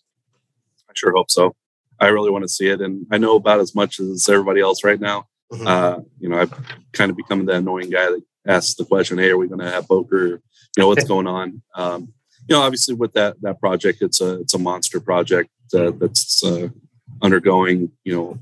[0.97, 1.55] sure hope so
[1.99, 4.85] I really want to see it, and I know about as much as everybody else
[4.85, 5.27] right now.
[5.53, 5.67] Mm-hmm.
[5.67, 6.53] Uh, you know, I've
[6.93, 9.71] kind of become the annoying guy that asks the question, "Hey, are we going to
[9.71, 10.27] have poker?
[10.27, 10.41] You
[10.79, 12.13] know, what's going on?" Um,
[12.49, 16.45] you know, obviously with that that project, it's a it's a monster project uh, that's
[16.45, 16.69] uh,
[17.23, 18.39] undergoing you know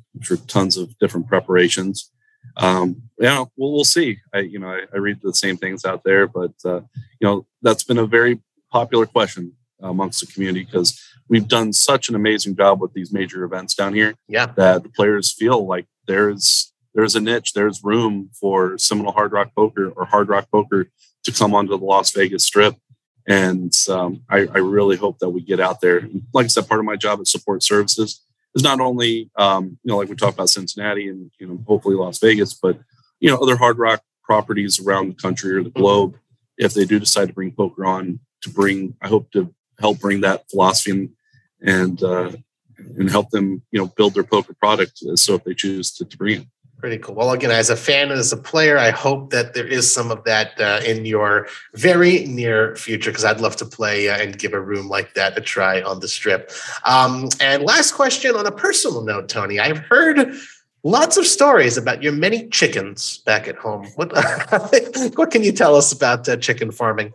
[0.48, 2.10] tons of different preparations.
[2.56, 4.18] Um, yeah, we'll we'll see.
[4.32, 6.80] I you know I, I read the same things out there, but uh,
[7.20, 8.40] you know that's been a very
[8.72, 10.98] popular question amongst the community because
[11.28, 14.14] we've done such an amazing job with these major events down here.
[14.28, 14.46] Yeah.
[14.46, 19.50] That the players feel like there's there's a niche, there's room for Seminole Hard Rock
[19.56, 20.88] Poker or Hard Rock Poker
[21.24, 22.76] to come onto the Las Vegas Strip.
[23.26, 26.06] And um, I, I, really hope that we get out there.
[26.34, 28.20] Like I said, part of my job at support services
[28.54, 31.96] is not only um, you know like we talked about Cincinnati and you know hopefully
[31.96, 32.78] Las Vegas, but
[33.20, 35.80] you know other Hard Rock properties around the country or the mm-hmm.
[35.80, 36.18] globe.
[36.58, 40.20] If they do decide to bring poker on, to bring, I hope to help bring
[40.22, 41.10] that philosophy and
[41.64, 42.32] and uh,
[42.98, 44.98] and help them you know build their poker product.
[45.16, 46.46] So if they choose to, to bring it.
[46.78, 47.14] Pretty cool.
[47.14, 50.10] Well, again, as a fan and as a player, I hope that there is some
[50.10, 54.38] of that uh, in your very near future because I'd love to play uh, and
[54.38, 56.50] give a room like that a try on the strip.
[56.84, 60.34] Um, and last question on a personal note, Tony, I've heard
[60.82, 63.86] lots of stories about your many chickens back at home.
[63.94, 64.12] What
[65.16, 67.14] what can you tell us about uh, chicken farming?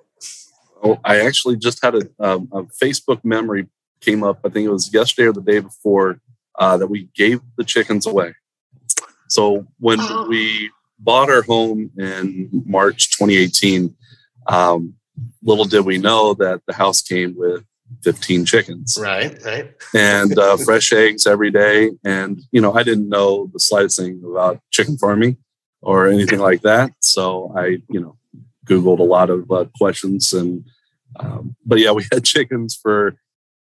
[0.84, 3.68] Oh, I actually just had a, um, a, Facebook memory
[4.02, 4.40] came up.
[4.46, 6.22] I think it was yesterday or the day before
[6.58, 8.36] uh, that we gave the chickens away.
[9.28, 10.28] So when oh.
[10.28, 13.96] we bought our home in March 2018,
[14.48, 14.96] um,
[15.44, 17.64] little did we know that the house came with
[18.04, 18.98] 15 chickens.
[19.00, 19.74] Right, right.
[19.94, 21.92] And uh, fresh eggs every day.
[22.04, 25.38] And, you know, I didn't know the slightest thing about chicken farming
[25.82, 26.92] or anything like that.
[27.02, 28.18] So I, you know,
[28.70, 30.66] Googled a lot of uh, questions and,
[31.20, 33.16] um, but yeah, we had chickens for,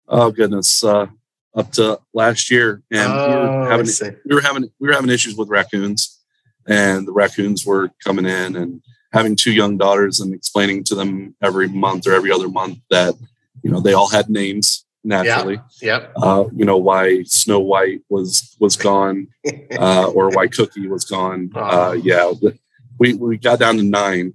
[0.08, 1.06] oh goodness, uh,
[1.54, 2.82] up to last year.
[2.90, 6.20] And oh, we, were oh, having, we were having, we were having issues with raccoons
[6.66, 8.82] and the raccoons were coming in and
[9.12, 13.14] having two young daughters and explaining to them every month or every other month that,
[13.62, 15.60] you know, they all had names naturally.
[15.80, 15.98] Yeah.
[15.98, 16.12] Yep.
[16.16, 19.28] Uh, you know why Snow White was was gone,
[19.78, 21.50] uh, or why Cookie was gone.
[21.54, 22.32] Uh, yeah,
[22.98, 24.34] we we got down to nine,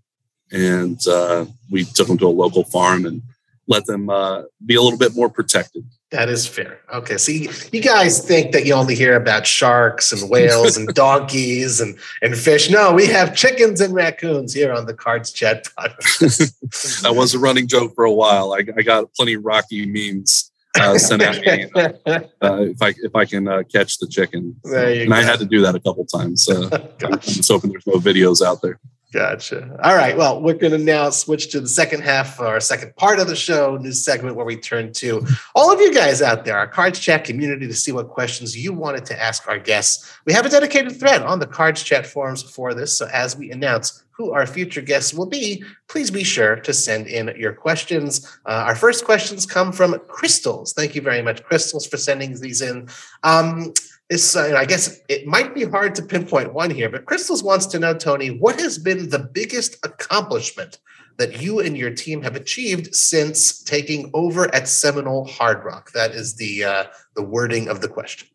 [0.52, 3.22] and uh, we took them to a local farm and
[3.68, 5.86] let them uh, be a little bit more protected.
[6.12, 6.80] That is fair.
[6.91, 11.80] Okay, so you guys think that you only hear about sharks and whales and donkeys
[11.80, 12.72] and, and fish.
[12.72, 17.02] No, we have chickens and raccoons here on the Cards Chat podcast.
[17.04, 18.54] that was a running joke for a while.
[18.54, 23.16] I, I got plenty of Rocky memes uh, sent at me uh, if I if
[23.16, 24.56] I can uh, catch the chicken.
[24.64, 25.16] and go.
[25.16, 26.50] I had to do that a couple times.
[26.50, 28.80] Uh, I'm just hoping there's no videos out there.
[29.12, 29.76] Gotcha.
[29.84, 30.16] All right.
[30.16, 33.36] Well, we're going to now switch to the second half our second part of the
[33.36, 36.99] show, new segment where we turn to all of you guys out there, our Cards
[36.99, 40.14] Chat community, to see what questions you wanted to ask our guests.
[40.26, 42.95] We have a dedicated thread on the Cards Chat forums for this.
[42.95, 47.07] So as we announce who our future guests will be, please be sure to send
[47.07, 48.38] in your questions.
[48.45, 50.74] Uh, our first questions come from Crystals.
[50.74, 52.89] Thank you very much, Crystals, for sending these in.
[53.24, 53.74] Um,
[54.12, 57.80] uh, I guess it might be hard to pinpoint one here, but Crystals wants to
[57.80, 60.80] know, Tony, what has been the biggest accomplishment
[61.18, 65.91] that you and your team have achieved since taking over at Seminole Hard Rock?
[65.91, 66.84] That is the uh,
[67.16, 68.28] the wording of the question.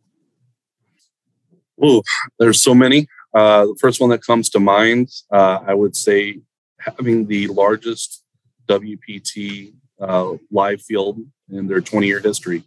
[1.83, 2.03] Oh,
[2.39, 3.09] there's so many.
[3.35, 6.41] Uh, the first one that comes to mind, uh, I would say,
[6.79, 8.23] having the largest
[8.69, 11.19] WPT uh, live field
[11.51, 12.63] in their 20 year history,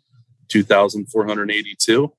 [0.49, 2.11] 2,482.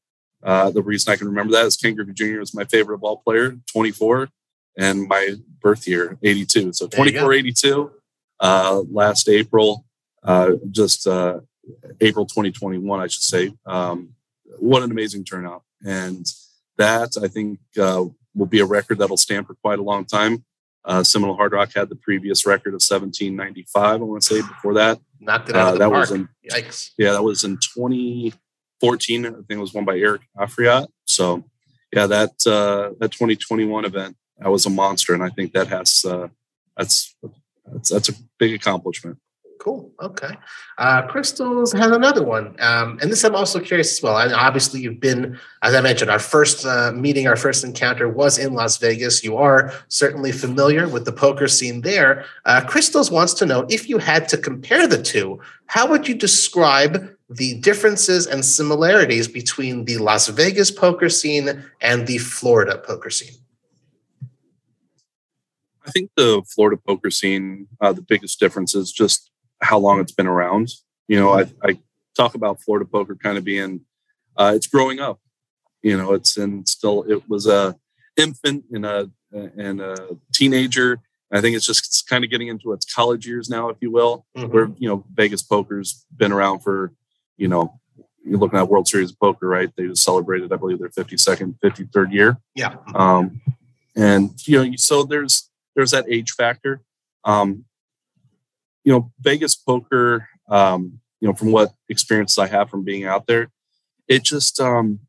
[0.42, 2.38] Uh, the reason I can remember that is Ken Griffey Jr.
[2.38, 4.28] was my favorite ball player, 24,
[4.76, 6.72] and my birth year, 82.
[6.72, 7.90] So 24, 82,
[8.40, 9.84] uh, last April,
[10.22, 11.40] uh, just uh,
[12.00, 13.52] April 2021, I should say.
[13.66, 14.10] Um,
[14.58, 15.62] what an amazing turnout.
[15.84, 16.26] And
[16.76, 20.44] that, I think, uh, will be a record that'll stand for quite a long time.
[20.84, 24.74] Uh, Seminole Hard Rock had the previous record of 1795, I want to say, before
[24.74, 25.00] that.
[25.20, 26.00] Knocked it out of that park.
[26.00, 26.92] Was in, Yikes.
[26.96, 28.32] Yeah, that was in 20-
[28.80, 30.88] 14, I think it was won by Eric Afriat.
[31.06, 31.44] So
[31.92, 36.04] yeah, that uh, that 2021 event, that was a monster, and I think that has
[36.04, 36.28] uh,
[36.76, 37.14] that's
[37.66, 39.18] that's that's a big accomplishment.
[39.58, 39.90] Cool.
[40.00, 40.36] Okay.
[40.78, 42.54] Uh, Crystals has another one.
[42.60, 44.16] Um, and this I'm also curious as well.
[44.16, 48.38] And obviously, you've been, as I mentioned, our first uh, meeting, our first encounter was
[48.38, 49.24] in Las Vegas.
[49.24, 52.24] You are certainly familiar with the poker scene there.
[52.44, 56.14] Uh, Crystals wants to know if you had to compare the two, how would you
[56.14, 63.10] describe the differences and similarities between the Las Vegas poker scene and the Florida poker
[63.10, 63.34] scene?
[65.84, 69.27] I think the Florida poker scene, uh, the biggest difference is just
[69.60, 70.68] how long it's been around.
[71.08, 71.78] You know, I, I
[72.16, 73.80] talk about Florida poker kind of being
[74.36, 75.20] uh, it's growing up.
[75.82, 77.76] You know, it's and still it was a
[78.16, 81.00] infant and a and a teenager.
[81.30, 83.90] I think it's just it's kind of getting into its college years now, if you
[83.90, 84.26] will.
[84.36, 84.52] Mm-hmm.
[84.52, 86.92] Where you know Vegas poker's been around for
[87.36, 87.78] you know
[88.24, 89.70] you're looking at World Series of Poker, right?
[89.76, 92.36] They just celebrated, I believe, their 52nd, 53rd year.
[92.54, 92.76] Yeah.
[92.94, 93.40] Um,
[93.96, 96.82] and you know, so there's there's that age factor.
[97.24, 97.64] Um,
[98.88, 103.26] you know, Vegas poker, um, you know, from what experiences I have from being out
[103.26, 103.50] there,
[104.08, 105.00] it just, um,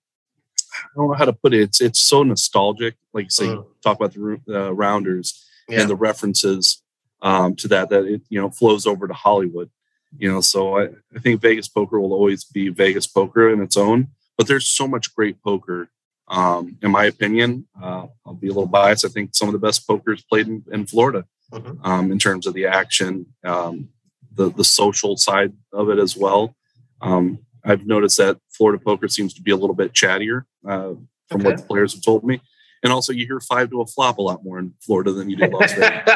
[0.74, 1.62] I don't know how to put it.
[1.62, 2.96] It's, it's so nostalgic.
[3.14, 3.66] Like you say, mm.
[3.82, 5.80] talk about the uh, rounders yeah.
[5.80, 6.82] and the references
[7.22, 9.70] um, to that, that it, you know, flows over to Hollywood,
[10.18, 13.78] you know, so I, I think Vegas poker will always be Vegas poker in its
[13.78, 15.90] own, but there's so much great poker
[16.28, 19.06] um, in my opinion, uh, I'll be a little biased.
[19.06, 21.86] I think some of the best poker is played in, in Florida mm-hmm.
[21.86, 23.90] um, in terms of the action, um,
[24.34, 26.56] the the social side of it as well.
[27.02, 30.94] Um, I've noticed that Florida poker seems to be a little bit chattier uh,
[31.28, 31.44] from okay.
[31.44, 32.42] what the players have told me,
[32.84, 35.38] and also you hear five to a flop a lot more in Florida than you
[35.38, 36.16] do Las Vegas.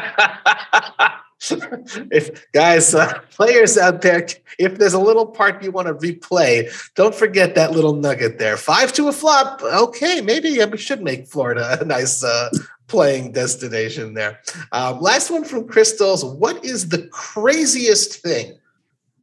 [2.11, 4.27] if guys, uh, players out there,
[4.57, 8.55] if there's a little part you want to replay, don't forget that little nugget there.
[8.55, 9.61] Five to a flop.
[9.61, 12.49] Okay, maybe we should make Florida a nice uh,
[12.87, 14.39] playing destination there.
[14.71, 16.23] Um, last one from Crystals.
[16.23, 18.57] What is the craziest thing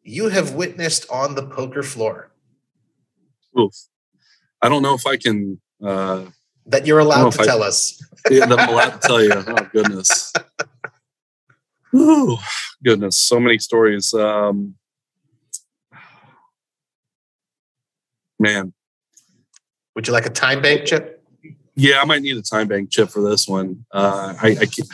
[0.02, 2.30] you have witnessed on the poker floor?
[3.58, 3.74] Oof.
[4.62, 5.60] I don't know if I can.
[5.82, 6.26] Uh,
[6.66, 8.02] that you're allowed to tell us.
[8.30, 9.32] yeah, that I'm allowed to tell you.
[9.34, 10.32] Oh, goodness.
[11.94, 12.36] Ooh,
[12.84, 13.16] goodness.
[13.16, 14.14] So many stories.
[14.14, 14.74] Um,
[18.38, 18.72] man.
[19.96, 21.19] Would you like a time bank chip?
[21.74, 23.84] Yeah, I might need a time bank chip for this one.
[23.92, 24.88] Uh, I, I can't,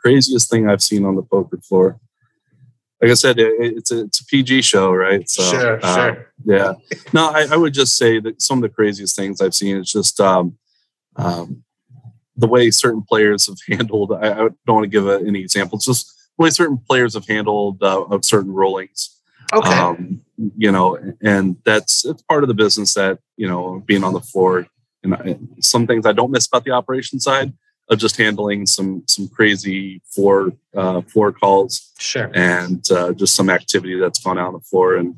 [0.00, 2.00] craziest thing I've seen on the poker floor.
[3.00, 5.28] Like I said, it, it's a it's a PG show, right?
[5.28, 6.32] So, sure, uh, sure.
[6.44, 6.74] Yeah.
[7.12, 9.90] No, I, I, would just say that some of the craziest things I've seen is
[9.90, 10.58] just um,
[11.16, 11.64] um,
[12.36, 14.12] the way certain players have handled.
[14.12, 15.86] I, I don't want to give a, any examples.
[15.86, 19.16] Just the way certain players have handled uh, of certain rulings.
[19.52, 19.70] Okay.
[19.70, 20.20] Um,
[20.56, 24.20] you know, and that's it's part of the business that you know being on the
[24.20, 24.66] floor
[25.02, 27.52] and some things I don't miss about the operation side
[27.88, 33.50] of just handling some some crazy floor uh, floor calls, sure, and uh, just some
[33.50, 35.16] activity that's gone out on the floor, and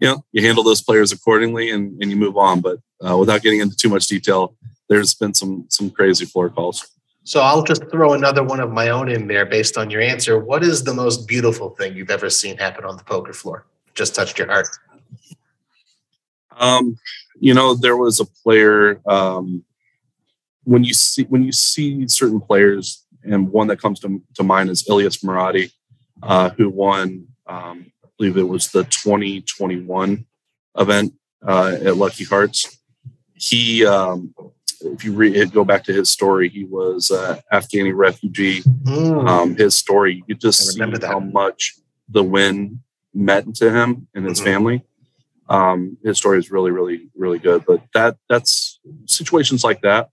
[0.00, 2.60] you know you handle those players accordingly, and, and you move on.
[2.60, 4.54] But uh, without getting into too much detail,
[4.88, 6.88] there's been some some crazy floor calls.
[7.24, 10.38] So I'll just throw another one of my own in there based on your answer.
[10.38, 13.66] What is the most beautiful thing you've ever seen happen on the poker floor?
[13.94, 14.68] Just touched your heart.
[16.56, 16.98] Um,
[17.38, 19.64] you know, there was a player um,
[20.64, 24.70] when you see when you see certain players, and one that comes to, to mind
[24.70, 25.72] is Ilyas Muradi,
[26.22, 30.26] uh, who won, um, I believe it was the 2021
[30.78, 31.14] event
[31.46, 32.78] uh, at Lucky Hearts.
[33.34, 34.34] He, um,
[34.80, 38.62] if you read, go back to his story, he was an Afghani refugee.
[38.62, 39.28] Mm.
[39.28, 41.02] Um, his story, you just see that.
[41.02, 41.74] how much
[42.08, 42.82] the win
[43.12, 44.46] meant to him and his mm-hmm.
[44.46, 44.84] family
[45.48, 47.64] um, his story is really, really, really good.
[47.66, 50.10] But that that's situations like that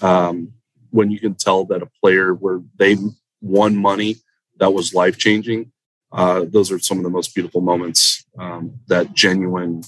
[0.00, 0.52] um,
[0.90, 2.96] when you can tell that a player where they
[3.40, 4.16] won money
[4.58, 5.72] that was life changing.
[6.10, 8.24] Uh, those are some of the most beautiful moments.
[8.38, 9.82] Um, that genuine,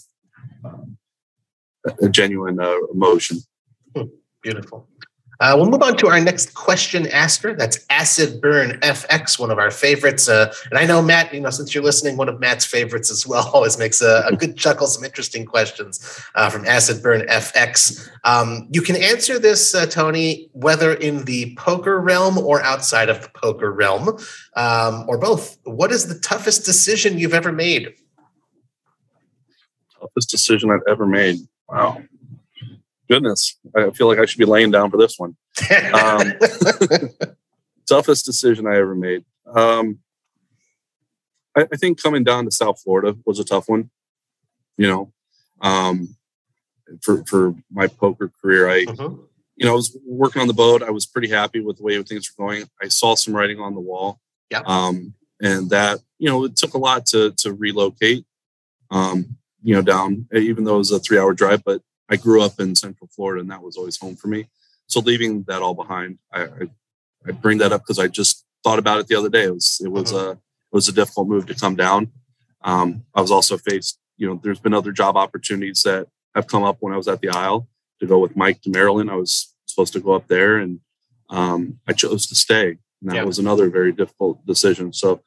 [0.64, 0.98] um,
[2.02, 3.38] a genuine uh, emotion.
[4.42, 4.89] Beautiful.
[5.40, 7.54] Uh, we'll move on to our next question asker.
[7.54, 10.28] That's Acid Burn FX, one of our favorites.
[10.28, 13.26] Uh, and I know Matt, you know, since you're listening, one of Matt's favorites as
[13.26, 13.48] well.
[13.54, 18.06] Always makes a, a good chuckle, some interesting questions uh, from Acid Burn FX.
[18.24, 23.22] Um, you can answer this, uh, Tony, whether in the poker realm or outside of
[23.22, 24.18] the poker realm,
[24.56, 25.56] um, or both.
[25.64, 27.94] What is the toughest decision you've ever made?
[29.98, 31.36] Toughest decision I've ever made.
[31.66, 32.02] Wow
[33.10, 35.36] goodness, I feel like I should be laying down for this one.
[35.92, 36.32] Um,
[37.88, 39.24] toughest decision I ever made.
[39.46, 39.98] Um,
[41.56, 43.90] I, I, think coming down to South Florida was a tough one.
[44.78, 45.12] You know,
[45.60, 46.16] um,
[47.02, 49.22] for for my poker career, I mm-hmm.
[49.56, 50.82] you know, I was working on the boat.
[50.82, 52.64] I was pretty happy with the way things were going.
[52.80, 54.20] I saw some writing on the wall.
[54.50, 54.62] Yeah.
[54.64, 58.24] Um, and that, you know, it took a lot to to relocate.
[58.92, 62.42] Um, you know, down even though it was a three hour drive, but I grew
[62.42, 64.48] up in Central Florida and that was always home for me.
[64.86, 66.70] So leaving that all behind, I I,
[67.26, 69.44] I bring that up because I just thought about it the other day.
[69.44, 70.28] It was it was mm-hmm.
[70.28, 70.38] a it
[70.72, 72.12] was a difficult move to come down.
[72.62, 76.62] Um, I was also faced, you know, there's been other job opportunities that have come
[76.62, 77.68] up when I was at the Isle
[78.00, 79.10] to go with Mike to Maryland.
[79.10, 80.80] I was supposed to go up there, and
[81.28, 82.78] um, I chose to stay.
[83.00, 83.24] And that yeah.
[83.24, 84.92] was another very difficult decision.
[84.92, 85.22] So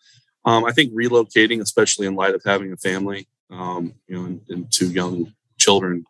[0.45, 4.41] um, I think relocating, especially in light of having a family, um, you know, and,
[4.49, 6.05] and, two young children,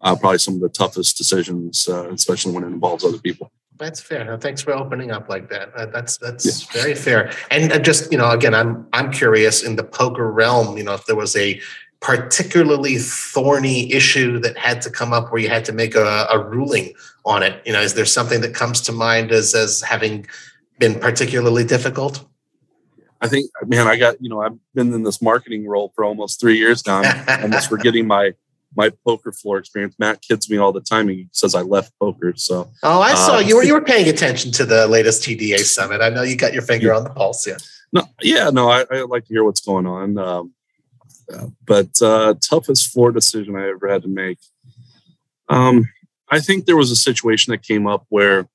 [0.00, 3.50] uh, probably some of the toughest decisions, uh, especially when it involves other people.
[3.78, 4.36] That's fair.
[4.38, 5.72] Thanks for opening up like that.
[5.74, 6.44] Uh, that's that's
[6.74, 6.82] yeah.
[6.82, 7.32] very fair.
[7.50, 10.76] And uh, just you know, again, I'm I'm curious in the poker realm.
[10.76, 11.60] You know, if there was a
[12.00, 16.38] particularly thorny issue that had to come up where you had to make a, a
[16.38, 16.92] ruling
[17.24, 17.60] on it?
[17.66, 20.26] You know, is there something that comes to mind as as having
[20.78, 22.24] been particularly difficult?
[23.20, 26.40] I think, man, I got you know, I've been in this marketing role for almost
[26.40, 27.02] three years now.
[27.02, 28.32] I'm almost forgetting my
[28.76, 29.94] my poker floor experience.
[29.98, 31.08] Matt kids me all the time.
[31.08, 32.32] He says I left poker.
[32.36, 35.58] So oh, I saw um, you were you were paying attention to the latest TDA
[35.60, 36.00] summit.
[36.00, 36.96] I know you got your finger yeah.
[36.96, 37.46] on the pulse.
[37.46, 37.56] Yeah.
[37.92, 40.18] No, yeah, no, I, I like to hear what's going on.
[40.18, 40.54] Um,
[41.66, 44.38] but uh, toughest floor decision I ever had to make.
[45.48, 45.88] Um,
[46.30, 48.48] I think there was a situation that came up where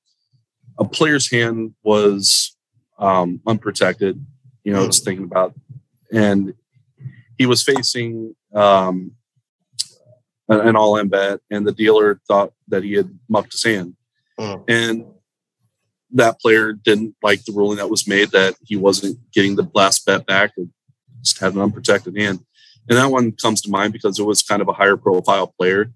[0.78, 2.56] a player's hand was
[2.98, 4.24] um, unprotected.
[4.62, 5.54] You know, I was thinking about,
[6.12, 6.54] and
[7.36, 9.12] he was facing um,
[10.48, 13.96] an all-in bet, and the dealer thought that he had mucked his hand,
[14.38, 14.64] mm.
[14.68, 15.06] and
[16.14, 20.06] that player didn't like the ruling that was made that he wasn't getting the last
[20.06, 20.52] bet back.
[20.56, 20.68] It
[21.22, 22.44] just had an unprotected hand.
[22.88, 25.92] And that one comes to mind because it was kind of a higher profile player.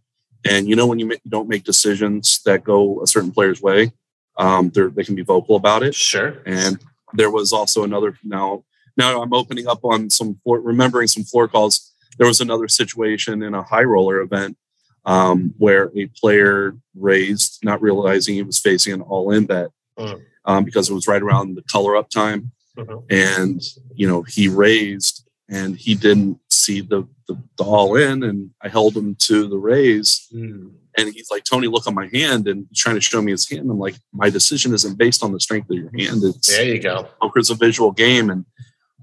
[0.49, 3.93] And you know, when you, you don't make decisions that go a certain player's way,
[4.39, 5.95] um, they can be vocal about it.
[5.95, 6.43] Sure.
[6.47, 6.79] And
[7.15, 8.65] there was also another now.
[8.97, 11.95] Now I'm opening up on some floor, remembering some floor calls.
[12.17, 14.57] There was another situation in a high roller event
[15.05, 20.21] um, where a player raised, not realizing he was facing an all-in bet mm.
[20.45, 22.99] um, because it was right around the color up time, mm-hmm.
[23.11, 23.63] and
[23.95, 28.69] you know he raised and he didn't see the, the, the, all in and I
[28.69, 30.29] held him to the raise.
[30.35, 30.73] Mm.
[30.99, 33.49] And he's like, Tony, look on my hand and he's trying to show me his
[33.49, 33.71] hand.
[33.71, 36.23] I'm like, my decision isn't based on the strength of your hand.
[36.23, 37.09] It's there you go.
[37.23, 38.29] Poker's a visual game.
[38.31, 38.45] And,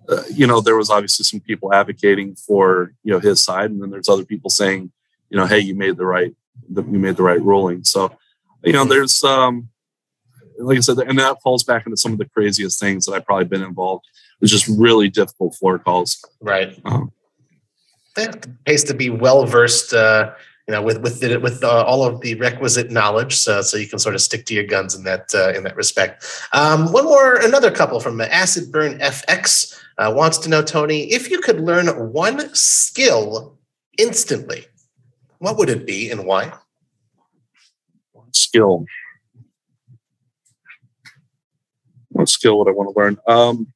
[0.10, 3.72] uh, you know, there was obviously some people advocating for, you know, his side.
[3.72, 4.92] And then there's other people saying,
[5.30, 6.34] you know, Hey, you made the right,
[6.70, 7.84] you made the right ruling.
[7.84, 8.16] So,
[8.64, 9.70] you know, there's, um,
[10.58, 13.26] like I said, and that falls back into some of the craziest things that I've
[13.26, 14.06] probably been involved
[14.40, 16.24] was just really difficult floor calls.
[16.40, 16.80] Right.
[16.86, 17.12] Um,
[18.18, 20.34] it pays to be well versed, uh,
[20.68, 23.88] you know, with with the, with uh, all of the requisite knowledge, so, so you
[23.88, 26.26] can sort of stick to your guns in that uh, in that respect.
[26.54, 31.30] Um, one more, another couple from Acid Burn FX uh, wants to know, Tony, if
[31.30, 33.58] you could learn one skill
[33.98, 34.66] instantly,
[35.40, 36.54] what would it be and why?
[38.12, 38.86] One skill.
[42.10, 43.18] What skill would I want to learn?
[43.28, 43.74] Um,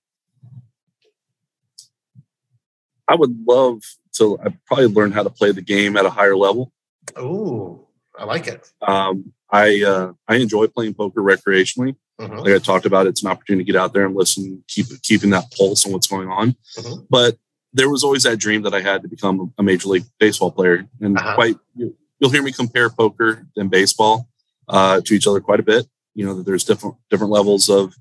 [3.07, 3.81] I would love
[4.13, 6.71] to I probably learn how to play the game at a higher level.
[7.15, 8.71] Oh, I like it.
[8.81, 11.95] Um, I uh, I enjoy playing poker recreationally.
[12.19, 12.37] Mm-hmm.
[12.39, 15.29] Like I talked about, it's an opportunity to get out there and listen, keep keeping
[15.29, 16.55] that pulse on what's going on.
[16.77, 17.05] Mm-hmm.
[17.09, 17.37] But
[17.73, 20.87] there was always that dream that I had to become a major league baseball player,
[21.01, 21.35] and uh-huh.
[21.35, 24.27] quite you'll hear me compare poker and baseball
[24.67, 25.87] uh, to each other quite a bit.
[26.15, 27.93] You know that there's different different levels of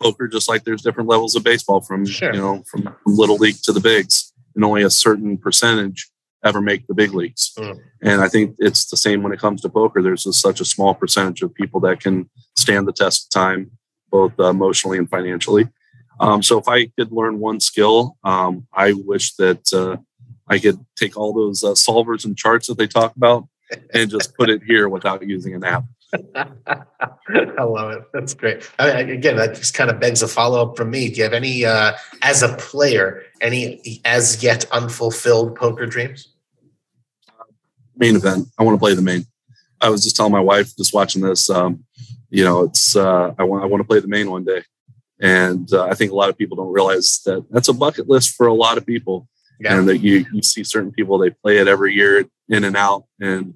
[0.00, 2.32] poker, just like there's different levels of baseball from sure.
[2.32, 6.10] you know from, from little league to the bigs and only a certain percentage
[6.44, 7.52] ever make the big leagues.
[7.58, 7.80] Mm.
[8.02, 10.02] And I think it's the same when it comes to poker.
[10.02, 13.70] There's just such a small percentage of people that can stand the test of time,
[14.10, 15.68] both uh, emotionally and financially.
[16.20, 19.96] Um, so if I could learn one skill, um, I wish that uh,
[20.48, 23.46] I could take all those uh, solvers and charts that they talk about
[23.92, 25.84] and just put it here without using an app.
[27.58, 28.02] I love it.
[28.12, 28.70] That's great.
[28.78, 31.08] I mean, again, that just kind of begs a follow up from me.
[31.08, 31.92] Do you have any, uh,
[32.22, 36.28] as a player, any as yet unfulfilled poker dreams?
[37.96, 38.48] Main event.
[38.58, 39.26] I want to play the main.
[39.80, 41.50] I was just telling my wife, just watching this.
[41.50, 41.84] Um,
[42.30, 44.62] you know, it's uh, I want I want to play the main one day,
[45.20, 48.34] and uh, I think a lot of people don't realize that that's a bucket list
[48.34, 49.28] for a lot of people,
[49.60, 49.78] yeah.
[49.78, 53.04] and that you you see certain people they play it every year in and out,
[53.20, 53.54] and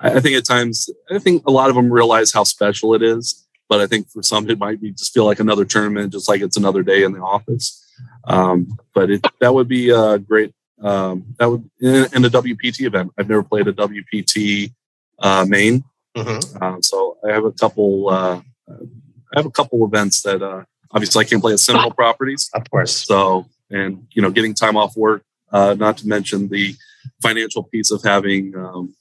[0.00, 3.44] I think at times, I think a lot of them realize how special it is.
[3.68, 6.40] But I think for some, it might be just feel like another tournament, just like
[6.40, 7.84] it's another day in the office.
[8.24, 10.54] Um, but it, that would be a great.
[10.80, 13.12] Um, that would in, in, a WPT event.
[13.18, 14.72] I've never played a WPT
[15.18, 15.84] uh, main,
[16.18, 16.62] Mm-hmm.
[16.62, 18.08] Uh, so I have a couple.
[18.08, 22.50] Uh, I have a couple events that uh, obviously I can't play at Seminole properties,
[22.54, 23.06] of course.
[23.06, 25.22] So and you know, getting time off work,
[25.52, 26.74] uh, not to mention the
[27.22, 28.94] financial piece of having um,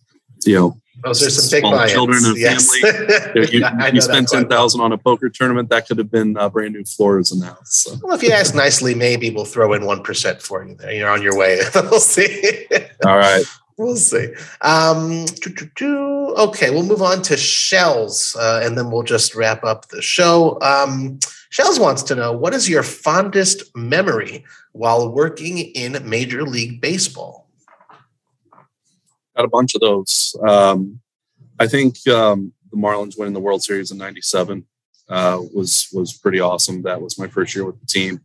[0.46, 2.76] you know those are some big children and yes.
[2.80, 3.48] family.
[3.52, 5.70] you, you spend ten thousand on a poker tournament.
[5.70, 7.76] That could have been uh, brand new floors in the house.
[7.76, 7.98] So.
[8.02, 10.76] Well, if you ask nicely, maybe we'll throw in one percent for you.
[10.76, 11.62] There, you're on your way.
[11.76, 12.68] we'll see.
[13.06, 13.44] All right.
[13.78, 14.34] We'll see.
[14.62, 20.02] Um, okay, we'll move on to Shells, uh, and then we'll just wrap up the
[20.02, 20.60] show.
[20.62, 21.20] Um,
[21.50, 27.47] Shells wants to know what is your fondest memory while working in Major League Baseball?
[29.38, 30.36] Got a bunch of those.
[30.46, 31.00] Um,
[31.60, 34.66] I think um, the Marlins winning the World Series in '97
[35.10, 36.82] uh, was was pretty awesome.
[36.84, 38.20] That was my first year with the team,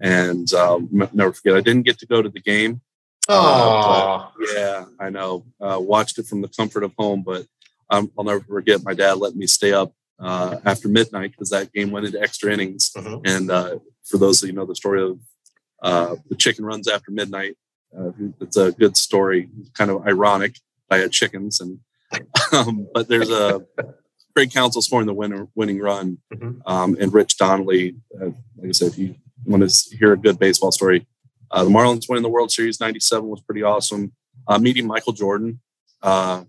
[0.00, 1.56] and um, never forget.
[1.56, 2.80] I didn't get to go to the game.
[3.28, 5.46] Oh, yeah, I know.
[5.58, 7.46] Uh, watched it from the comfort of home, but
[7.90, 8.84] I'll never forget.
[8.84, 12.52] My dad let me stay up uh, after midnight because that game went into extra
[12.52, 12.90] innings.
[12.92, 13.26] Mm-hmm.
[13.26, 15.18] And uh, for those of you know the story of
[15.82, 17.56] uh, the chicken runs after midnight,
[17.98, 20.58] uh, it's a good story, kind of ironic.
[20.90, 21.78] I had chickens, and
[22.52, 23.64] um, but there's a
[24.34, 26.60] Craig Counsell scoring the winner, winning run, mm-hmm.
[26.66, 27.96] um, and Rich Donnelly.
[28.14, 29.14] Uh, like I said, if you
[29.44, 31.06] want to hear a good baseball story,
[31.50, 34.12] uh, the Marlins winning the World Series '97 was pretty awesome.
[34.46, 35.60] Uh, meeting Michael Jordan
[36.02, 36.44] uh,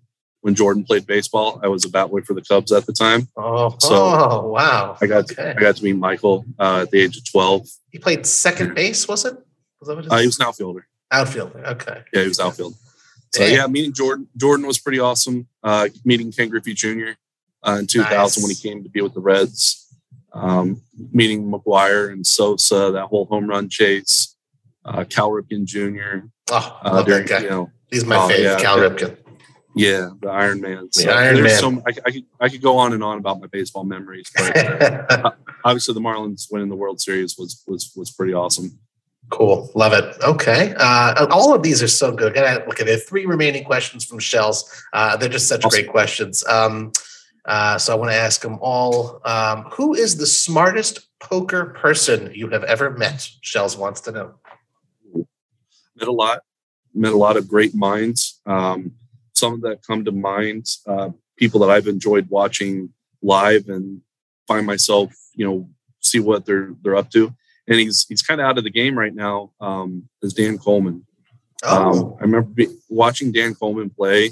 [0.45, 3.27] when Jordan played baseball, I was a bat boy for the Cubs at the time.
[3.35, 4.95] Oh, so oh wow!
[5.01, 5.55] I got okay.
[5.57, 7.67] I got to meet Michael uh, at the age of 12.
[7.89, 9.35] He played second base, was it?
[9.79, 10.87] Was that what he was an outfielder.
[11.11, 11.55] Outfield.
[11.55, 12.03] Okay.
[12.13, 12.75] Yeah, he was outfield.
[13.33, 13.53] So Damn.
[13.53, 15.47] yeah, meeting Jordan Jordan was pretty awesome.
[15.63, 17.11] Uh, meeting Ken Griffey Jr.
[17.63, 18.41] Uh, in 2000 nice.
[18.41, 19.81] when he came to be with the Reds.
[20.33, 20.81] Um,
[21.13, 24.35] meeting McGwire and Sosa, that whole home run chase.
[24.83, 26.27] Uh, Cal Ripken Jr.
[26.51, 27.43] Oh, uh, love during, that guy.
[27.43, 29.17] You know, He's my oh, favorite, yeah, Cal Ripken.
[29.75, 30.91] Yeah, the Iron Man.
[30.91, 31.59] So the Iron Man.
[31.59, 34.57] So, I, I, could, I could go on and on about my baseball memories, but
[35.11, 35.31] uh,
[35.65, 38.79] obviously the Marlins winning the World Series was was was pretty awesome.
[39.29, 39.71] Cool.
[39.75, 40.15] Love it.
[40.23, 40.73] Okay.
[40.77, 42.35] Uh, all of these are so good.
[42.35, 43.07] look at it.
[43.07, 44.83] Three remaining questions from Shells.
[44.93, 45.81] Uh, they're just such awesome.
[45.81, 46.45] great questions.
[46.45, 46.91] Um,
[47.45, 49.21] uh, so I want to ask them all.
[49.25, 53.29] Um, who is the smartest poker person you have ever met?
[53.41, 54.35] Shells wants to know.
[55.95, 56.41] Met a lot.
[56.93, 58.39] Met a lot of great minds.
[58.45, 58.93] Um,
[59.33, 64.01] some that come to mind, uh, people that I've enjoyed watching live and
[64.47, 65.69] find myself, you know,
[65.99, 67.33] see what they're they're up to
[67.67, 69.51] and he's he's kind of out of the game right now.
[69.59, 71.05] Um, is Dan Colman?
[71.63, 71.91] Oh.
[71.91, 74.31] Um, I remember be, watching Dan Colman play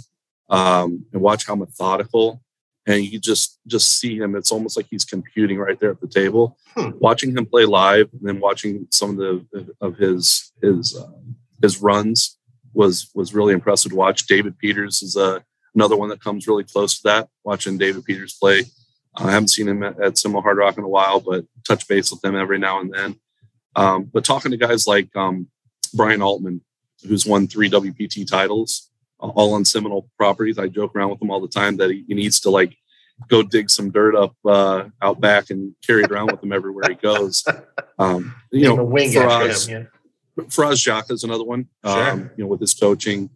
[0.50, 2.42] um, and watch how methodical,
[2.86, 4.36] and you just just see him.
[4.36, 6.58] It's almost like he's computing right there at the table.
[6.76, 6.92] Hmm.
[7.00, 11.12] Watching him play live, and then watching some of the of his his uh,
[11.62, 12.38] his runs
[12.74, 14.28] was was really impressive to watch.
[14.28, 15.40] David Peters is a, uh,
[15.76, 17.30] another one that comes really close to that.
[17.44, 18.66] Watching David Peters play.
[19.16, 22.12] I haven't seen him at, at Seminole Hard Rock in a while, but touch base
[22.12, 23.16] with him every now and then.
[23.76, 25.48] Um, but talking to guys like um,
[25.94, 26.62] Brian Altman,
[27.08, 31.42] who's won three WPT titles, all on Seminole properties, I joke around with him all
[31.42, 32.76] the time that he, he needs to like
[33.30, 36.86] go dig some dirt up uh, out back and carry it around with him everywhere
[36.90, 37.44] he goes.
[38.00, 39.88] Um, you know, Faraz, him,
[40.36, 40.46] yeah.
[40.46, 41.68] Faraz Jaka is another one.
[41.86, 42.10] Sure.
[42.10, 43.30] Um, you know, with his coaching,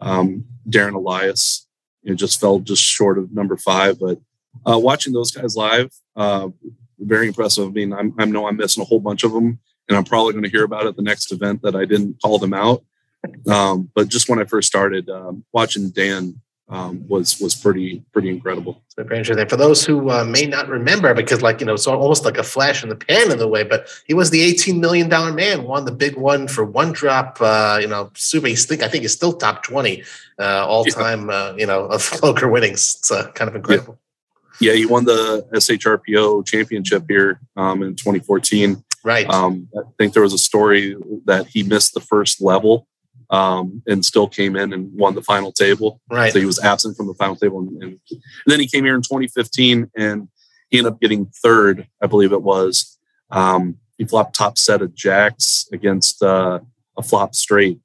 [0.00, 1.68] um, Darren Elias,
[2.02, 4.00] you know, just fell just short of number five.
[4.00, 4.18] But
[4.66, 6.48] uh, watching those guys live, uh,
[6.98, 7.68] very impressive.
[7.68, 9.60] I mean, I'm, I know I'm missing a whole bunch of them
[9.90, 12.38] and I'm probably going to hear about it the next event that I didn't call
[12.38, 12.84] them out.
[13.50, 18.28] Um, but just when I first started um, watching Dan um, was was pretty pretty
[18.28, 18.80] incredible.
[18.88, 19.48] So very interesting.
[19.48, 22.44] For those who uh, may not remember, because like you know, it's almost like a
[22.44, 25.64] flash in the pan in the way, but he was the eighteen million dollar man,
[25.64, 27.38] won the big one for one drop.
[27.40, 28.46] Uh, you know, super.
[28.46, 30.04] He's think I think he's still top twenty
[30.38, 31.28] uh, all time.
[31.28, 31.34] Yeah.
[31.34, 32.98] Uh, you know, of poker winnings.
[33.00, 33.98] It's uh, kind of incredible.
[34.60, 34.70] Yeah.
[34.72, 34.78] yeah.
[34.78, 38.84] he won the SHRPO championship here um, in 2014.
[39.04, 39.28] Right.
[39.28, 42.86] Um, I think there was a story that he missed the first level
[43.30, 46.00] um, and still came in and won the final table.
[46.10, 46.32] Right.
[46.32, 47.60] So he was absent from the final table.
[47.60, 48.00] And, and,
[48.46, 50.28] then he came here in 2015 and
[50.68, 52.98] he ended up getting third, I believe it was.
[53.30, 56.60] Um, he flopped top set of jacks against uh,
[56.96, 57.78] a flop straight.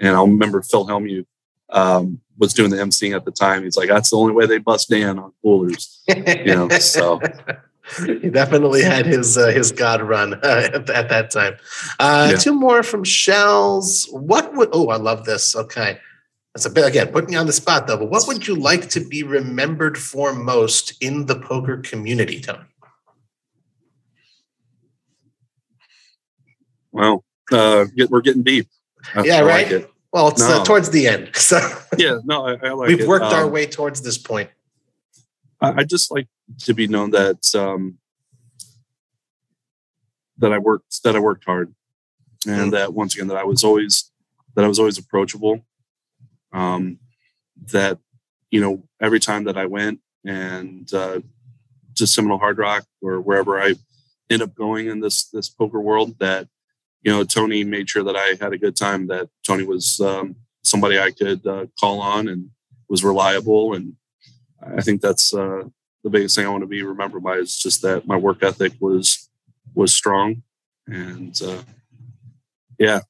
[0.00, 1.26] And I'll remember Phil Hellmuth
[1.70, 3.64] um, was doing the emceeing at the time.
[3.64, 6.02] He's like, that's the only way they bust Dan on coolers.
[6.08, 7.20] you know, so
[8.06, 11.56] he definitely had his uh, his God run uh, at, at, that time.
[11.98, 12.36] Uh, yeah.
[12.36, 14.06] Two more from Shells.
[14.10, 14.68] What would?
[14.72, 15.56] Oh, I love this.
[15.56, 15.98] Okay,
[16.54, 17.96] that's a bit again putting you on the spot though.
[17.96, 22.64] But what would you like to be remembered for most in the poker community, Tony?
[26.92, 28.68] Well, uh, we're getting deep.
[29.14, 29.70] I, yeah, right.
[29.70, 30.64] Like well, it's uh, no.
[30.64, 31.30] towards the end.
[31.36, 31.60] So
[31.96, 33.08] yeah, no, I, I like We've it.
[33.08, 34.50] worked um, our way towards this point.
[35.60, 36.28] I, just like
[36.60, 37.98] to be known that um,
[40.38, 41.74] that I worked that I worked hard,
[42.46, 44.10] and that once again that I was always
[44.54, 45.64] that I was always approachable.
[46.52, 46.98] Um,
[47.72, 47.98] that
[48.50, 51.20] you know every time that I went and uh,
[51.96, 53.74] to Seminole Hard Rock or wherever I
[54.30, 56.48] end up going in this this poker world, that
[57.02, 59.08] you know Tony made sure that I had a good time.
[59.08, 62.50] That Tony was um, somebody I could uh, call on and
[62.88, 63.94] was reliable, and
[64.60, 65.64] I think that's uh,
[66.02, 68.72] the biggest thing I want to be remembered by is just that my work ethic
[68.80, 69.28] was
[69.74, 70.42] was strong,
[70.86, 71.62] and uh,
[72.78, 73.00] yeah,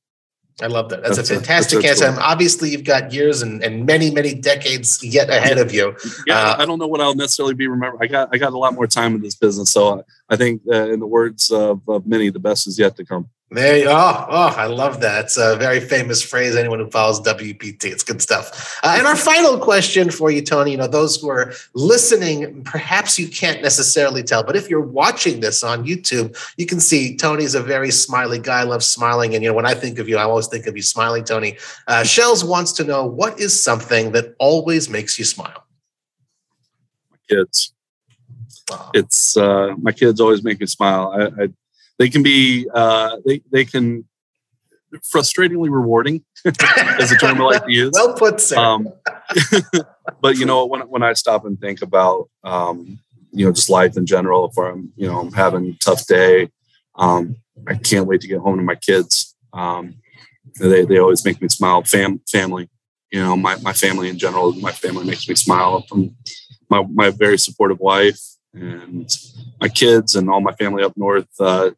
[0.60, 1.02] I love that.
[1.02, 2.08] That's, that's a fantastic a, answer.
[2.08, 2.18] Cool.
[2.18, 5.96] Obviously, you've got years and, and many, many decades yet ahead of you.
[6.26, 8.00] Yeah, uh, I don't know what I'll necessarily be remembered.
[8.02, 10.90] I got I got a lot more time in this business, so I think, uh,
[10.90, 13.28] in the words of, of many, the best is yet to come.
[13.50, 14.26] There you are.
[14.28, 15.24] Oh, I love that.
[15.24, 16.54] It's a very famous phrase.
[16.54, 18.78] Anyone who follows WPT, it's good stuff.
[18.82, 20.72] Uh, and our final question for you, Tony.
[20.72, 25.40] You know, those who are listening, perhaps you can't necessarily tell, but if you're watching
[25.40, 28.64] this on YouTube, you can see Tony's a very smiley guy.
[28.64, 30.82] Loves smiling, and you know, when I think of you, I always think of you
[30.82, 31.56] smiling, Tony.
[31.86, 35.64] Uh, Shells wants to know what is something that always makes you smile.
[37.10, 37.72] My kids.
[38.68, 38.90] Wow.
[38.92, 41.14] It's uh, my kids always make me smile.
[41.16, 41.48] I, I
[41.98, 44.04] they can be uh, they they can
[44.96, 47.90] frustratingly rewarding as a term I like to use.
[47.94, 48.56] well put, sir.
[48.56, 48.92] Um,
[50.20, 52.98] but you know when when I stop and think about um,
[53.32, 56.48] you know just life in general, if I'm you know I'm having a tough day,
[56.96, 59.36] um, I can't wait to get home to my kids.
[59.52, 59.96] Um,
[60.58, 61.82] they they always make me smile.
[61.82, 62.68] Fam family,
[63.12, 64.52] you know my my family in general.
[64.54, 65.82] My family makes me smile.
[65.88, 66.16] From
[66.70, 68.20] my my very supportive wife
[68.54, 69.10] and
[69.60, 71.28] my kids and all my family up north.
[71.38, 71.70] Uh,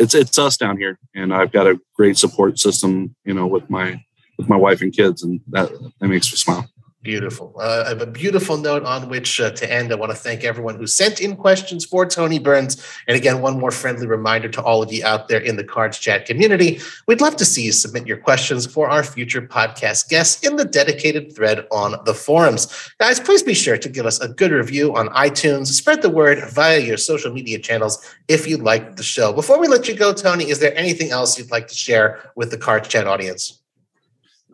[0.00, 3.68] it's it's us down here, and I've got a great support system, you know, with
[3.68, 4.02] my
[4.38, 5.70] with my wife and kids, and that
[6.00, 6.69] that makes me smile.
[7.02, 7.54] Beautiful.
[7.58, 9.90] Uh, a beautiful note on which uh, to end.
[9.90, 12.86] I want to thank everyone who sent in questions for Tony Burns.
[13.08, 15.98] And again, one more friendly reminder to all of you out there in the Cards
[15.98, 16.78] Chat community.
[17.06, 20.64] We'd love to see you submit your questions for our future podcast guests in the
[20.66, 22.92] dedicated thread on the forums.
[22.98, 25.68] Guys, please be sure to give us a good review on iTunes.
[25.68, 29.32] Spread the word via your social media channels if you like the show.
[29.32, 32.50] Before we let you go, Tony, is there anything else you'd like to share with
[32.50, 33.59] the Cards Chat audience?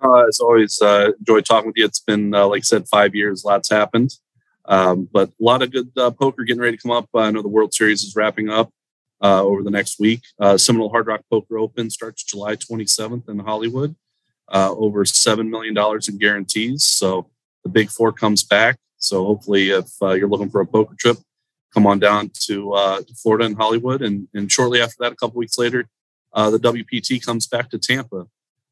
[0.03, 1.85] Uh, as always, uh, enjoy talking with you.
[1.85, 3.45] It's been, uh, like I said, five years.
[3.45, 4.15] Lots happened,
[4.67, 7.09] um, but a lot of good uh, poker getting ready to come up.
[7.15, 8.71] I know the World Series is wrapping up
[9.23, 10.23] uh, over the next week.
[10.39, 13.97] Uh, Seminole Hard Rock Poker Open starts July 27th in Hollywood.
[14.51, 16.85] over seven million dollars in guarantees.
[16.85, 17.31] So
[17.65, 18.79] the Big Four comes back.
[18.99, 21.19] So hopefully, if you're looking for a poker trip,
[21.73, 24.03] come on down to Florida and Hollywood.
[24.03, 25.89] And, and shortly after that, a couple weeks later,
[26.35, 28.27] the WPT comes back to Tampa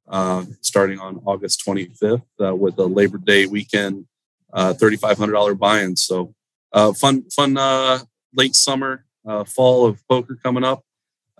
[0.08, 4.06] uh, starting on August 25th uh, with a Labor Day weekend
[4.52, 5.96] uh, $3,500 buy-in.
[5.96, 6.34] So
[6.72, 8.00] uh, fun, fun uh,
[8.34, 9.04] late summer,
[9.46, 10.84] fall of poker coming up.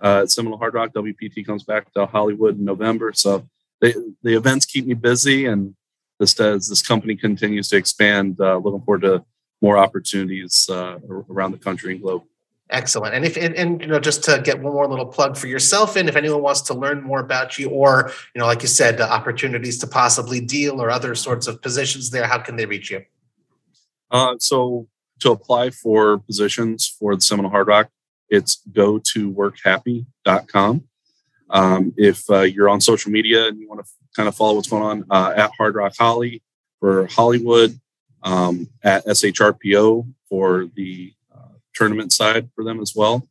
[0.01, 3.13] at Seminole Hard Rock WPT comes back to Hollywood in November.
[3.13, 3.47] So
[3.81, 3.93] they,
[4.23, 5.75] the events keep me busy, and
[6.19, 9.23] this as this company continues to expand, looking forward to
[9.61, 12.23] more opportunities around the country and globe.
[12.71, 13.13] Excellent.
[13.13, 15.95] And if and, and, you know, just to get one more little plug for yourself,
[15.95, 18.99] and if anyone wants to learn more about you, or you know, like you said,
[18.99, 22.89] uh, opportunities to possibly deal or other sorts of positions there, how can they reach
[22.89, 23.05] you?
[24.09, 24.87] Uh, so
[25.19, 27.89] to apply for positions for the Seminole Hard Rock,
[28.29, 30.83] it's go to workhappy.com.
[31.51, 34.69] Um, if uh, you're on social media and you want to kind of follow what's
[34.69, 36.41] going on uh, at Hard Rock Holly
[36.79, 37.79] for Hollywood,
[38.23, 41.13] um, at SHRPO for the
[41.75, 43.27] tournament side for them as well.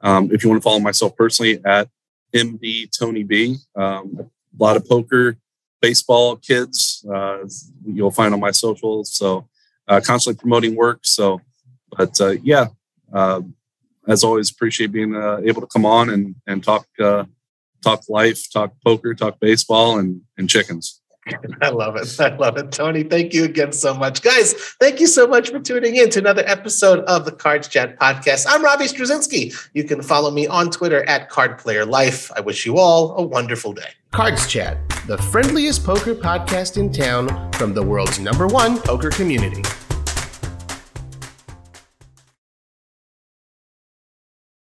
[0.00, 1.88] Um, if you want to follow myself personally at
[2.34, 5.36] MD Tony B, um, a lot of poker,
[5.80, 7.38] baseball, kids, uh,
[7.84, 9.12] you'll find on my socials.
[9.12, 9.48] So
[9.88, 11.00] uh, constantly promoting work.
[11.02, 11.40] So,
[11.96, 12.66] but uh, yeah,
[13.12, 13.42] uh,
[14.08, 17.24] as always, appreciate being uh, able to come on and and talk uh,
[17.82, 21.01] talk life, talk poker, talk baseball, and and chickens.
[21.62, 22.20] I love it.
[22.20, 22.72] I love it.
[22.72, 24.22] Tony, thank you again so much.
[24.22, 27.98] Guys, thank you so much for tuning in to another episode of the Cards Chat
[27.98, 28.46] podcast.
[28.48, 29.54] I'm Robbie Strazynski.
[29.72, 32.32] You can follow me on Twitter at CardPlayerLife.
[32.34, 33.90] I wish you all a wonderful day.
[34.10, 34.76] Cards Chat,
[35.06, 39.62] the friendliest poker podcast in town from the world's number one poker community.